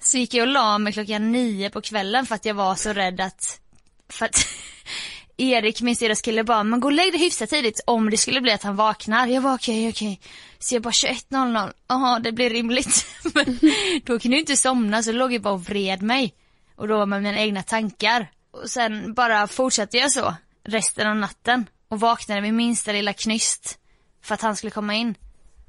[0.00, 2.92] Så gick jag och la mig klockan nio på kvällen för att jag var så
[2.92, 3.60] rädd att,
[4.08, 4.46] för att
[5.36, 8.40] Erik, min syrras kille bara, men gå och lägg dig hyfsat tidigt om det skulle
[8.40, 9.26] bli att han vaknar.
[9.26, 10.20] Jag var okej, okej.
[10.58, 13.06] Så jag bara 21.00, jaha det blir rimligt.
[13.34, 13.60] men
[14.04, 16.34] då kunde jag inte somna så låg jag bara och vred mig.
[16.76, 18.30] Och då med mina egna tankar.
[18.50, 21.66] Och sen bara fortsatte jag så resten av natten.
[21.88, 23.78] Och vaknade med minsta lilla knyst.
[24.22, 25.14] För att han skulle komma in.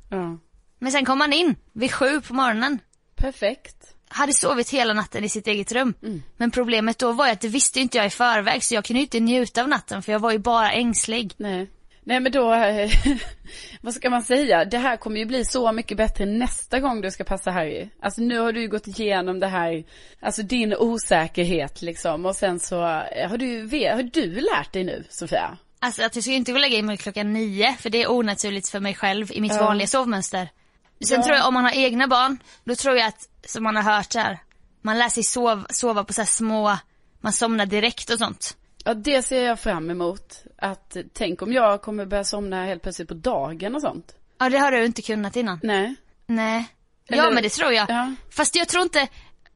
[0.09, 0.37] Ja.
[0.79, 2.79] Men sen kom han in vid sju på morgonen.
[3.15, 3.95] Perfekt.
[4.07, 5.93] Hade sovit hela natten i sitt eget rum.
[6.03, 6.23] Mm.
[6.37, 8.99] Men problemet då var ju att det visste inte jag i förväg så jag kunde
[8.99, 11.33] ju inte njuta av natten för jag var ju bara ängslig.
[11.37, 11.69] Nej.
[12.03, 12.49] Nej men då,
[13.81, 14.65] vad ska man säga?
[14.65, 17.89] Det här kommer ju bli så mycket bättre nästa gång du ska passa Harry.
[18.01, 19.83] Alltså nu har du ju gått igenom det här,
[20.19, 22.25] alltså din osäkerhet liksom.
[22.25, 23.61] Och sen så eh, har du,
[23.95, 25.57] har du lärt dig nu Sofia?
[25.79, 28.69] Alltså att jag skulle inte gå och lägga mig klockan nio för det är onaturligt
[28.69, 29.63] för mig själv i mitt Ja.
[29.65, 30.49] vanliga sovmönster.
[31.05, 31.23] Sen Ja.
[31.23, 34.15] tror jag om man har egna barn, då tror jag att, som man har hört
[34.15, 34.39] här,
[34.81, 36.77] man lär sig sov, sova på så små,
[37.21, 38.57] man somnar direkt och sånt.
[38.83, 40.43] Ja det ser jag fram emot.
[40.57, 44.11] Att tänk om jag kommer börja somna helt plötsligt på dagen och sånt.
[44.39, 45.59] Ja det har du inte kunnat innan.
[45.63, 45.95] Nej.
[46.27, 46.65] Nej.
[47.07, 47.89] Ja Eller- men det tror jag.
[47.89, 48.13] Ja.
[48.31, 49.07] Fast jag tror inte,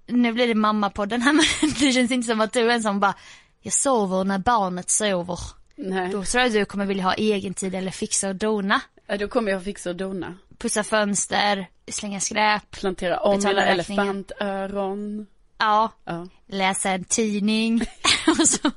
[0.08, 1.46] nu blir det mammapodden här men
[1.80, 3.14] det känns inte som att du är en som bara,
[3.62, 5.40] jag sover när barnet sover.
[5.76, 6.10] Nej.
[6.10, 8.82] Då tror jag du kommer vilja ha egen tid eller fixa och dona.
[9.08, 10.38] Ja, då kommer jag fixa och dona.
[10.58, 15.28] Pussa fönster, slänga skräp, Plantera om mina elefantöron.
[15.58, 16.28] ja, Ja.
[16.48, 17.82] läsa en tidning
[18.28, 18.72] och så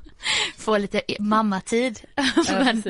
[0.56, 2.00] få lite mammatid.
[2.14, 2.24] Ja,
[2.64, 2.82] Men.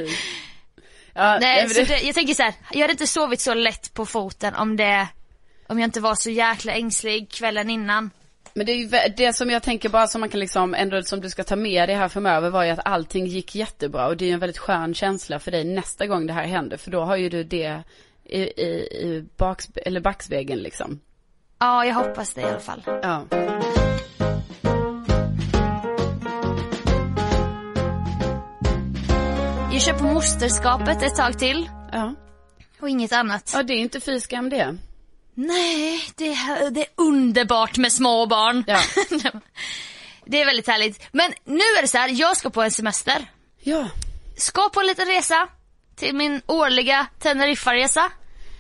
[1.15, 4.07] Ja, nej, det- det, jag tänker så här, jag hade inte sovit så lätt på
[4.07, 5.09] foten om det,
[5.69, 8.11] om jag inte var så jäkla ängslig kvällen innan.
[8.57, 11.21] Men det är ju det som jag tänker bara som man kan liksom ändå som
[11.21, 14.25] du ska ta med dig här framöver var ju att allting gick jättebra och det
[14.25, 17.01] är ju en väldigt skön känsla för dig nästa gång det här händer för då
[17.01, 17.83] har ju du det
[18.25, 18.67] i, i,
[19.03, 21.01] i bakspe- eller backspegeln liksom.
[21.59, 22.83] Ja, jag hoppas det i alla fall.
[22.87, 23.25] Ja.
[29.73, 32.15] Jag kör på mosterskapet ett tag till Ja.
[32.81, 33.51] och inget annat.
[33.55, 34.77] Ja, det är inte fy skam det.
[35.39, 38.65] Nej, det är, det är underbart med små barn.
[38.67, 38.81] Ja.
[40.25, 41.09] det är väldigt härligt.
[41.13, 43.31] Men nu är det så här, jag ska på en semester.
[43.61, 43.89] Ja.
[44.37, 45.49] Ska på en liten resa
[45.97, 48.11] till min årliga Teneriffa-resa.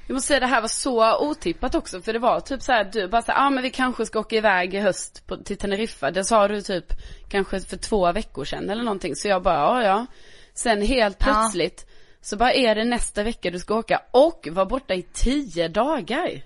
[0.06, 2.84] Jag måste säga det här var så otippat också för det var typ så här
[2.84, 5.56] du bara så ja ah, men vi kanske ska åka iväg i höst på, till
[5.56, 6.10] Teneriffa.
[6.10, 6.92] Det sa du typ
[7.28, 9.16] kanske för två veckor sedan eller någonting.
[9.16, 10.06] Så jag bara ja ja.
[10.54, 11.86] Sen helt plötsligt
[12.20, 16.42] så bara är det nästa vecka du ska åka och vara borta i tio dagar.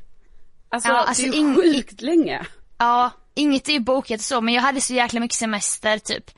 [0.70, 2.46] Alltså, Ja, alltså det är ju ing- sjukt länge.
[2.78, 6.30] Ja, inget är ju bokat så men jag hade så jäkla mycket semester typ.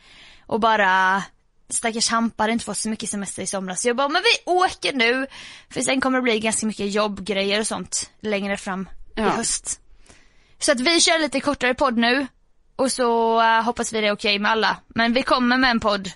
[0.47, 1.23] Och bara
[1.69, 3.83] stackars Hampa hade inte fått så mycket semester i somras.
[3.83, 5.27] Så jag bara, men vi åker nu.
[5.71, 9.29] För sen kommer det bli ganska mycket jobbgrejer och sånt längre fram i Ja.
[9.29, 9.81] höst.
[10.59, 12.27] Så att vi kör lite kortare podd nu.
[12.77, 14.77] Och så eh, hoppas vi det är okej med alla.
[14.89, 16.11] Men vi kommer med en podd.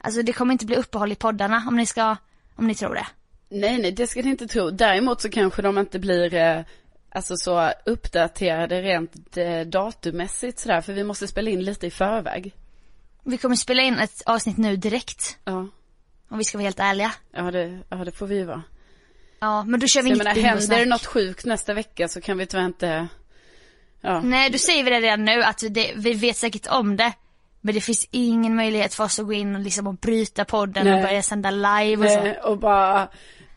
[0.00, 2.16] Alltså det kommer inte bli uppehåll i poddarna om ni ska,
[2.56, 3.06] om ni tror det.
[3.48, 4.70] Nej nej det ska ni inte tro.
[4.70, 6.60] Däremot så kanske de inte blir eh,
[7.16, 10.80] alltså så uppdaterade rent eh, datummässigt sådär.
[10.80, 12.54] För vi måste spela in lite i förväg.
[13.24, 15.38] Vi kommer spela in ett avsnitt nu direkt.
[15.44, 15.68] Ja,
[16.28, 17.12] Om vi ska vara helt ärliga.
[17.32, 18.62] ja det, ja, det får vi ju vara.
[19.40, 22.20] Ja, men då kör vi Så inget menar, händer det något sjukt nästa vecka så
[22.20, 23.08] kan vi tyvärr inte,
[24.00, 24.20] ja.
[24.20, 27.12] Nej, då säger vi det redan nu att det, vi vet säkert om det.
[27.60, 30.86] Men det finns ingen möjlighet för oss att gå in och liksom och bryta podden
[30.86, 30.94] Nej.
[30.94, 32.20] och börja sända live och så.
[32.20, 33.08] Nej, och bara,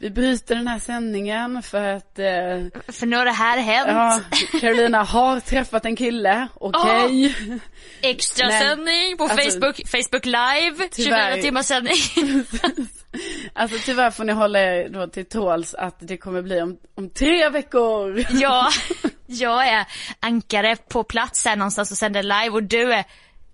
[0.01, 3.87] vi bryter den här sändningen för att, eh, För nu har det här hänt.
[3.87, 4.21] ja,
[4.59, 7.35] Carolina har träffat en kille, okej.
[8.01, 11.29] Extra Men, sändning på alltså, Facebook, Facebook live, tyvärr.
[11.31, 11.95] 24 timmars sändning.
[13.53, 17.09] Alltså tyvärr får ni hålla er då till tåls att det kommer bli om, om
[17.09, 18.25] tre veckor.
[18.31, 18.69] ja,
[19.25, 19.85] jag är
[20.19, 23.05] ankare på plats här någonstans och sänder live och du är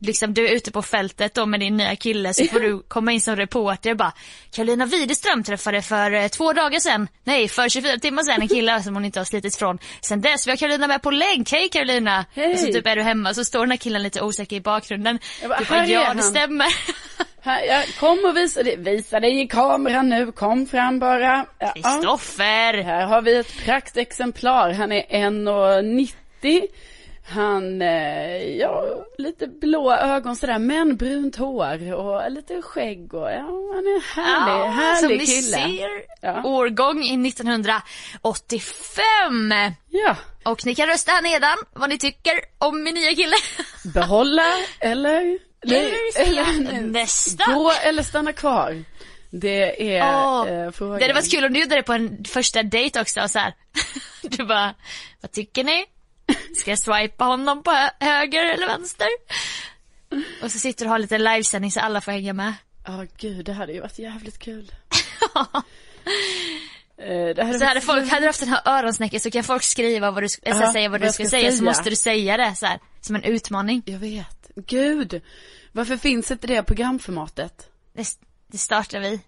[0.06, 3.12] liksom du är ute på fältet då med din nya kille så får du komma
[3.12, 4.14] in som reporter och bara
[4.52, 8.82] Karolina Widerström träffade för eh, två dagar sedan, nej för 24 timmar sedan en kille
[8.84, 9.78] som hon inte har slitit från.
[10.02, 12.26] Sen dess vi har Karolina med på länk, hej Karolina!
[12.34, 12.54] Hej.
[12.54, 15.20] Och så typ är du hemma så står den här killen lite osäker i bakgrunden.
[15.42, 16.68] Jag bara, du bara ja han." det stämmer.
[17.46, 21.46] Här, ja, kom och visa dig, visa dig i kameran nu, kom fram bara.
[21.60, 22.84] Ja, Kristoffer!
[22.84, 26.68] Här har vi ett praktexemplar, han är 1,90.
[27.28, 28.86] Han, eh, ja,
[29.18, 33.40] lite blå ögon sådär, men brunt hår och lite skägg och ja,
[33.74, 35.58] han är härlig, Ja, som härlig ni kille.
[35.58, 35.90] ser,
[36.22, 36.44] Ja.
[36.44, 39.52] årgång i 1985.
[39.90, 43.36] Ja, Och ni kan rösta här nedan vad ni tycker om min nya kille.
[43.94, 44.46] behålla
[44.80, 46.46] eller, Eller säga
[46.82, 47.46] nästa.
[47.54, 48.84] gå eller stanna kvar.
[49.30, 50.98] Det är Åh, eh, frågan.
[50.98, 53.40] Det hade varit kul om du gjorde det på en första dejt också och så
[53.40, 53.54] här.
[54.22, 54.74] Du bara,
[55.22, 55.86] vad tycker ni?
[56.56, 59.08] Ska jag swipa honom på hö- höger eller vänster?
[60.44, 62.54] Och så sitter du och har lite livesändning så alla får hänga med.
[62.88, 64.72] Ja, gud, det hade ju varit jävligt kul.
[66.98, 69.64] Eh, det hade Så hade folk, hade du haft den här öronsnäcken så kan folk
[69.64, 71.66] skriva vad du, ska- eller Ja, säga vad vad du ska, ska säga, så säga.
[71.70, 73.82] måste du säga det så här, som en utmaning.
[73.86, 74.52] Jag vet.
[74.56, 75.22] Gud.
[75.72, 77.70] Varför finns inte det programformatet?
[77.94, 78.08] Det,
[78.48, 79.20] det startar vi.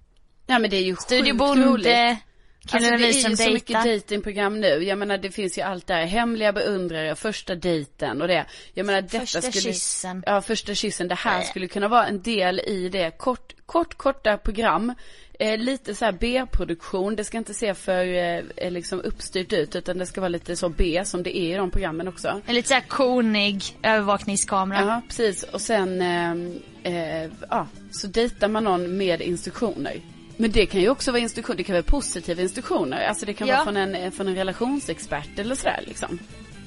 [0.45, 2.20] Ja men det är ju Studio sjukt Bonde, roligt.
[2.68, 4.84] Karolina Alltså det är ju så mycket datingprogram nu.
[4.84, 6.05] Jag menar det finns ju allt där.
[6.05, 8.45] Hemliga beundrare, första dejten och det.
[8.74, 9.74] Jag menar detta Första skulle.
[9.74, 10.24] kyssen.
[10.26, 11.07] Ja, första kyssen.
[11.07, 11.47] Det här Nej.
[11.47, 13.18] skulle kunna vara en del i det.
[13.18, 14.93] Kort, kort, korta program.
[15.39, 17.15] Eh, lite så här B-produktion.
[17.15, 20.55] Det ska inte se för eh, eh, liksom uppstyrt ut utan det ska vara lite
[20.55, 22.41] så B som det är i de programmen också.
[22.45, 24.82] En lite såhär konig övervakningskamera.
[24.82, 25.43] Ja, precis.
[25.43, 30.01] Och sen, ehm, eh, ja, så dejtar man någon med instruktioner.
[30.38, 33.05] Men det kan ju också vara instruktioner, det kan vara positiva instruktioner.
[33.07, 33.53] Alltså det kan Ja.
[33.55, 36.19] vara från en, eh, från en relationsexpert eller sådär liksom.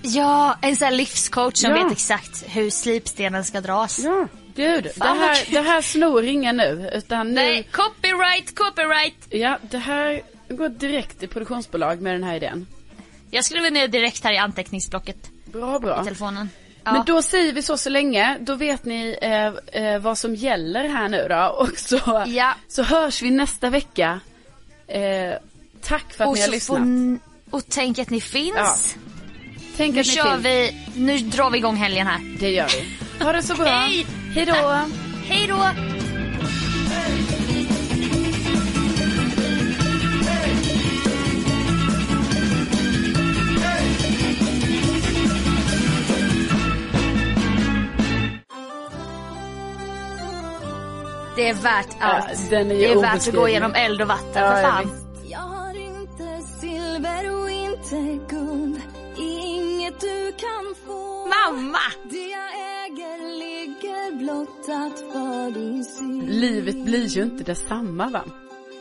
[0.02, 1.82] Ja, en sån här livscoach som Ja.
[1.84, 3.98] vet exakt hur slipstenen ska dras.
[3.98, 4.84] Ja, gud.
[4.84, 9.16] Det Fan, här, det här snor ingen nu, utan nu, Nej, copyright, copyright.
[9.30, 12.66] ja, det här går direkt till produktionsbolag med den här idén.
[13.30, 16.00] Jag skriver ner direkt här i anteckningsblocket Bra, bra.
[16.00, 16.48] i telefonen.
[16.84, 16.92] Ja.
[16.92, 20.88] Men då säger vi så så länge, då vet ni eh, eh, vad som gäller
[20.88, 21.46] här nu då.
[21.58, 22.54] Och så, Ja.
[22.68, 24.20] så hörs vi nästa vecka.
[24.88, 25.34] Eh,
[25.82, 27.20] tack för att och, ni har lyssnat.
[27.50, 28.54] och tänk att ni finns.
[28.56, 28.76] Ja.
[29.76, 30.44] Tänk Nu att ni kör finns.
[30.44, 32.36] vi, nu drar vi igång helgen här.
[32.40, 33.24] Det gör vi.
[33.24, 33.66] Ha det så bra.
[33.66, 34.06] Hej!
[34.34, 34.78] Hej då.
[35.28, 35.66] Hej då!
[51.36, 52.24] Det är värt allt.
[52.28, 54.62] Ja, den är ju det är värt att gå genom eld och vatten, Ja, för
[54.62, 54.90] fan.
[55.24, 57.96] Jag har inte silver och inte
[58.28, 58.80] guld
[59.16, 61.78] Inget du kan få Mamma!
[62.10, 62.50] Det jag
[62.84, 68.22] äger ligger blottat för din syn Livet blir ju inte detsamma va?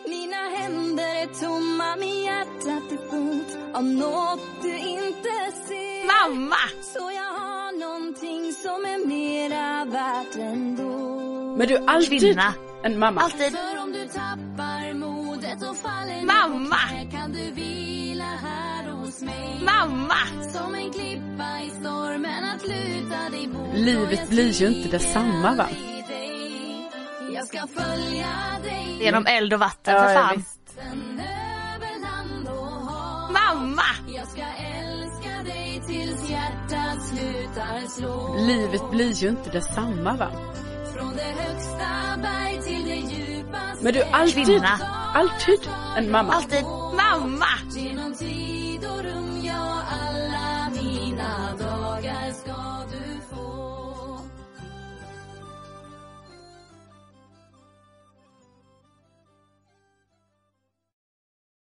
[0.07, 5.29] Mina händer är tomma, min hjärtat är fullt av något du inte
[5.67, 6.55] ser Mamma!
[6.81, 11.28] Så jag har någonting som är mera värt ändå
[11.59, 12.53] Men du, alltid Kvinna.
[12.83, 13.21] en mamma.
[13.21, 13.51] Alltid.
[13.51, 15.75] För om du tappar modet och
[16.25, 16.75] Mamma!
[16.75, 20.15] Här kan du vila här hos mig Mamma!
[20.53, 25.69] Som en klippa i stormen att luta dig mot Livet blir ju inte detsamma, va?
[25.69, 26.89] i dig.
[27.33, 30.43] Jag ska följa dig Genom eld och vatten Ja, för ja, fan.
[32.87, 34.13] hav Mamma!
[34.15, 40.31] Jag ska älska dig tills hjärtat slutar slå Livet blir ju inte detsamma va?
[43.81, 44.79] Men du, alltid, Kvinna.
[45.13, 45.59] alltid
[45.97, 46.33] en mamma.
[46.33, 46.63] Alltid
[46.95, 48.58] mamma!